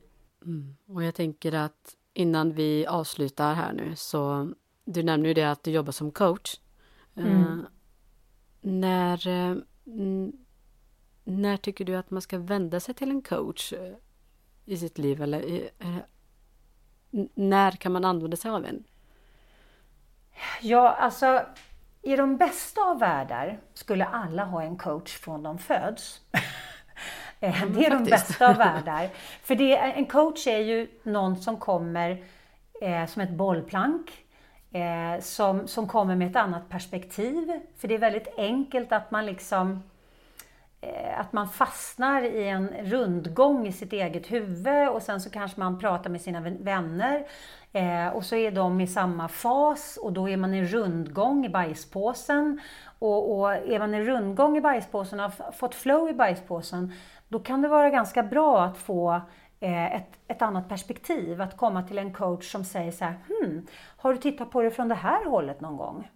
[0.46, 0.76] Mm.
[0.88, 4.52] Och jag tänker att innan vi avslutar här nu så
[4.86, 6.60] du nämner ju det att du jobbar som coach.
[7.16, 7.32] Mm.
[7.32, 7.66] Uh,
[8.62, 9.58] när, uh,
[11.24, 13.96] när tycker du att man ska vända sig till en coach uh,
[14.66, 15.22] i sitt liv?
[15.22, 15.70] Eller
[17.34, 18.84] när kan man använda sig av en?
[20.62, 21.42] Ja, alltså
[22.02, 26.22] i de bästa av världar skulle alla ha en coach från de föds.
[27.40, 28.06] Mm, det är faktiskt.
[28.06, 29.10] de bästa av världar.
[29.44, 32.24] För det, en coach är ju någon som kommer
[32.82, 34.12] eh, som ett bollplank
[34.72, 37.52] eh, som, som kommer med ett annat perspektiv.
[37.78, 39.80] För det är väldigt enkelt att man liksom eh,
[40.86, 45.60] Eh, att man fastnar i en rundgång i sitt eget huvud och sen så kanske
[45.60, 47.26] man pratar med sina vänner
[47.74, 51.50] eh, och så är de i samma fas och då är man i rundgång i
[51.50, 52.60] bajspåsen.
[53.00, 56.94] Och, och är man i rundgång i bajspåsen och har fått flow i bajspåsen,
[57.28, 59.22] då kan det vara ganska bra att få
[59.60, 61.42] Eh, ett, ett annat perspektiv.
[61.42, 63.68] Att komma till en coach som säger så här, hmm,
[63.98, 66.10] har du tittat på det från det här hållet någon gång?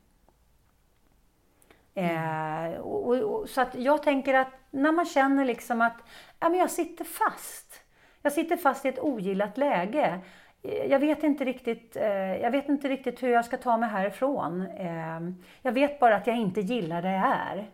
[2.00, 2.74] Mm.
[2.74, 5.98] Eh, och, och, så att jag tänker att när man känner liksom att
[6.40, 7.84] ja, men jag sitter fast.
[8.22, 10.20] Jag sitter fast i ett ogillat läge.
[10.64, 13.90] Eh, jag vet inte riktigt, eh, jag vet inte riktigt hur jag ska ta mig
[13.90, 14.62] härifrån.
[14.62, 15.20] Eh,
[15.62, 17.70] jag vet bara att jag inte gillar det jag är.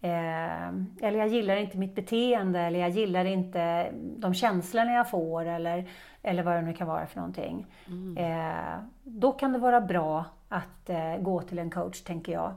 [0.00, 0.68] Eh,
[1.02, 5.88] eller jag gillar inte mitt beteende eller jag gillar inte de känslorna jag får eller,
[6.22, 7.66] eller vad det nu kan vara för någonting.
[7.86, 8.16] Mm.
[8.16, 10.90] Eh, då kan det vara bra att
[11.20, 12.54] gå till en coach, tänker jag.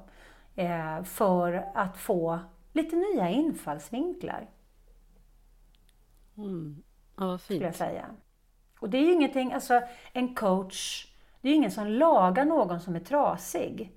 [0.62, 2.40] Eh, för att få
[2.74, 4.50] lite nya infallsvinklar.
[6.38, 6.84] Mm.
[7.18, 7.62] Ja, vad fint.
[7.62, 8.06] jag säga.
[8.80, 9.82] Och det är ju ingenting, alltså
[10.14, 11.08] en coach,
[11.42, 13.92] det är ju ingen som lagar någon som är trasig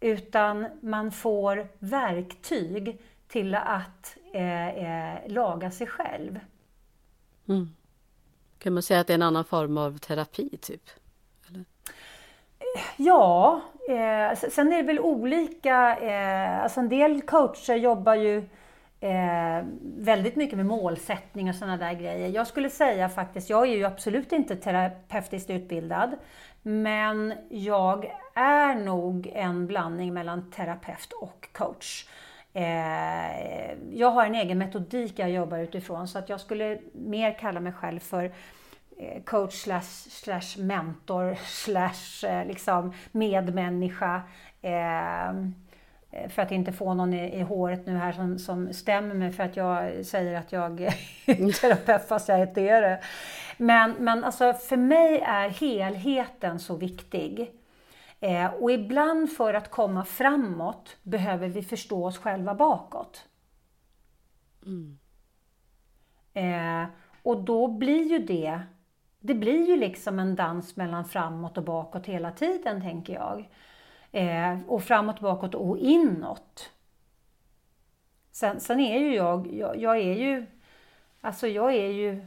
[0.00, 6.40] utan man får verktyg till att eh, eh, laga sig själv.
[7.48, 7.68] Mm.
[8.58, 10.90] Kan man säga att det är en annan form av terapi, typ?
[12.96, 15.96] Ja, eh, sen är det väl olika.
[15.96, 18.38] Eh, alltså en del coacher jobbar ju
[19.00, 22.28] eh, väldigt mycket med målsättning och sådana där grejer.
[22.28, 26.16] Jag skulle säga faktiskt, jag är ju absolut inte terapeutiskt utbildad,
[26.62, 32.06] men jag är nog en blandning mellan terapeut och coach.
[32.54, 37.60] Eh, jag har en egen metodik jag jobbar utifrån så att jag skulle mer kalla
[37.60, 38.32] mig själv för
[39.24, 44.22] coach slash, slash mentor slash eh, liksom medmänniska.
[46.28, 49.42] För att inte få någon i, i håret nu här som, som stämmer mig för
[49.42, 53.00] att jag säger att jag är terapeut fast jag inte är det.
[53.56, 57.50] Men, men alltså för mig är helheten så viktig.
[58.22, 63.28] Eh, och ibland för att komma framåt behöver vi förstå oss själva bakåt.
[64.66, 64.98] Mm.
[66.34, 66.88] Eh,
[67.22, 68.60] och då blir ju det,
[69.22, 73.48] det blir ju liksom en dans mellan framåt och bakåt hela tiden, tänker jag.
[74.12, 76.70] Eh, och framåt, bakåt och inåt.
[78.30, 80.46] Sen, sen är ju jag, jag, jag, är ju,
[81.20, 82.22] alltså jag är ju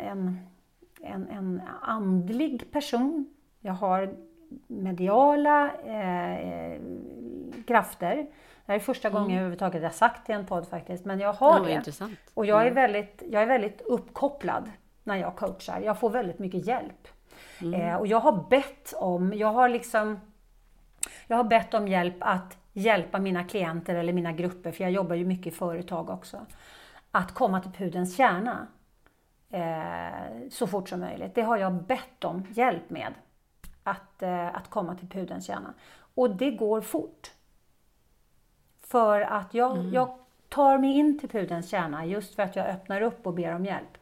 [0.00, 0.38] en,
[1.00, 3.34] en, en andlig person.
[3.60, 4.14] Jag har
[4.66, 6.80] mediala eh,
[7.66, 8.16] krafter.
[8.16, 9.34] Det här är första gången mm.
[9.34, 11.72] jag överhuvudtaget har sagt det i en podd faktiskt, men jag har det.
[11.72, 12.18] Intressant.
[12.34, 12.74] Och jag är, mm.
[12.74, 14.70] väldigt, jag är väldigt uppkopplad
[15.06, 15.80] när jag coachar.
[15.80, 17.08] Jag får väldigt mycket hjälp.
[17.60, 17.80] Mm.
[17.80, 20.20] Eh, och jag har bett om, jag har liksom,
[21.26, 25.14] jag har bett om hjälp att hjälpa mina klienter eller mina grupper, för jag jobbar
[25.14, 26.46] ju mycket i företag också,
[27.10, 28.66] att komma till pudens kärna
[29.50, 31.34] eh, så fort som möjligt.
[31.34, 33.14] Det har jag bett om hjälp med
[33.82, 35.74] att, eh, att komma till pudelns kärna.
[36.14, 37.32] Och det går fort.
[38.80, 39.92] För att jag, mm.
[39.92, 40.18] jag
[40.48, 43.64] tar mig in till pudelns kärna just för att jag öppnar upp och ber om
[43.64, 43.98] hjälp.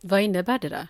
[0.00, 0.86] Vad innebär det då?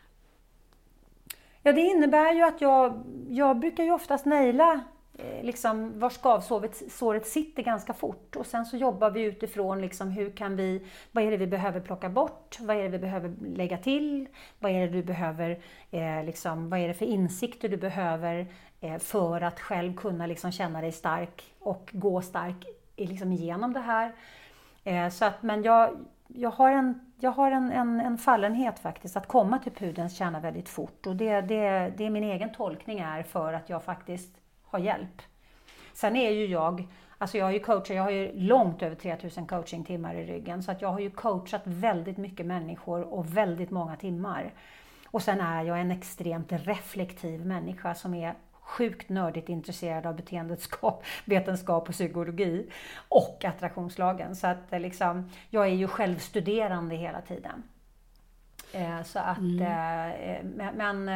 [1.63, 4.81] Ja, det innebär ju att jag, jag brukar ju oftast naila
[5.19, 8.37] eh, liksom, var skavsåret sitter ganska fort.
[8.37, 11.81] Och sen så jobbar vi utifrån liksom, hur kan vi, vad är det vi behöver
[11.81, 12.59] plocka bort?
[12.61, 14.29] Vad är det vi behöver lägga till?
[14.59, 15.61] Vad är det du behöver,
[15.91, 18.47] eh, liksom, vad är det för insikter du behöver
[18.81, 22.67] eh, för att själv kunna liksom, känna dig stark och gå stark
[22.97, 24.13] liksom, igenom det här?
[24.85, 25.97] Eh, så att, men jag,
[26.29, 30.41] jag har, en, jag har en, en, en fallenhet faktiskt att komma till pudelns kärna
[30.41, 34.37] väldigt fort och det, det, det är min egen tolkning är för att jag faktiskt
[34.65, 35.23] har hjälp.
[35.93, 36.89] Sen är ju jag,
[37.19, 40.73] alltså jag har ju coachat, jag har ju långt över 3000 coachingtimmar i ryggen, så
[40.73, 44.53] att jag har ju coachat väldigt mycket människor och väldigt många timmar.
[45.07, 48.35] Och sen är jag en extremt reflektiv människa som är
[48.67, 52.71] sjukt nördigt intresserad av beteendevetskap, vetenskap och psykologi
[53.09, 54.37] och attraktionslagen.
[54.37, 57.63] Så att eh, liksom, jag är ju självstuderande hela tiden.
[58.73, 59.63] Eh, så att, mm.
[59.63, 61.07] Eh, men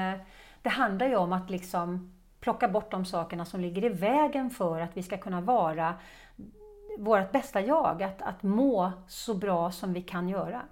[0.62, 4.80] det handlar ju om att liksom plocka bort de sakerna som ligger i vägen för
[4.80, 5.94] att vi ska kunna vara
[6.98, 10.62] vårt bästa jag, att, att må så bra som vi kan göra.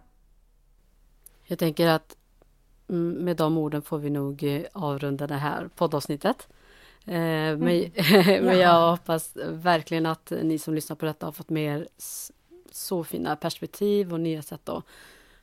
[1.45, 2.17] Jag tänker att
[2.89, 6.49] mm, med de orden får vi nog avrunda det här poddavsnittet.
[7.09, 8.44] Eh, men, mm.
[8.44, 11.89] men jag hoppas verkligen att ni som lyssnar på detta har fått med er
[12.70, 14.85] så fina perspektiv och nya sätt att,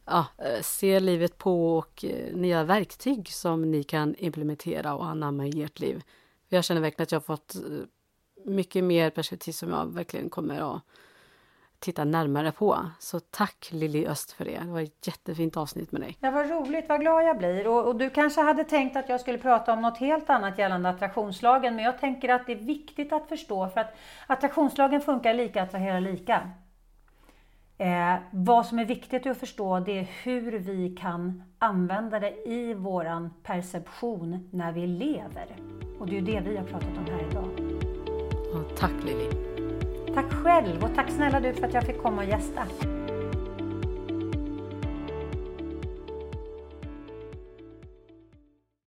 [0.06, 5.48] ja, eh, ser livet på och eh, nya verktyg som ni kan implementera och anamma
[5.48, 6.02] i ert liv.
[6.50, 7.56] Jag känner verkligen att jag har fått
[8.46, 10.82] mycket mer perspektiv som jag verkligen kommer att
[11.86, 12.78] titta närmare på.
[13.00, 14.60] Så tack Lilly Öst för det.
[14.66, 16.18] Det var ett jättefint avsnitt med dig.
[16.20, 17.68] Ja, vad roligt, vad glad jag blir.
[17.68, 20.90] Och, och, du kanske hade tänkt att jag skulle prata om något helt annat gällande
[20.90, 23.96] attraktionslagen, men jag tänker att det är viktigt att förstå för att
[24.28, 26.50] attraktionslagen funkar lika, attraherar lika.
[27.78, 32.74] Eh, vad som är viktigt att förstå det är hur vi kan använda det i
[32.74, 35.56] våran perception när vi lever.
[36.00, 37.50] Och det är ju det vi har pratat om här idag.
[38.54, 39.55] Ja, tack Lili.
[40.16, 42.68] Tack själv och tack snälla du för att jag fick komma och gästa.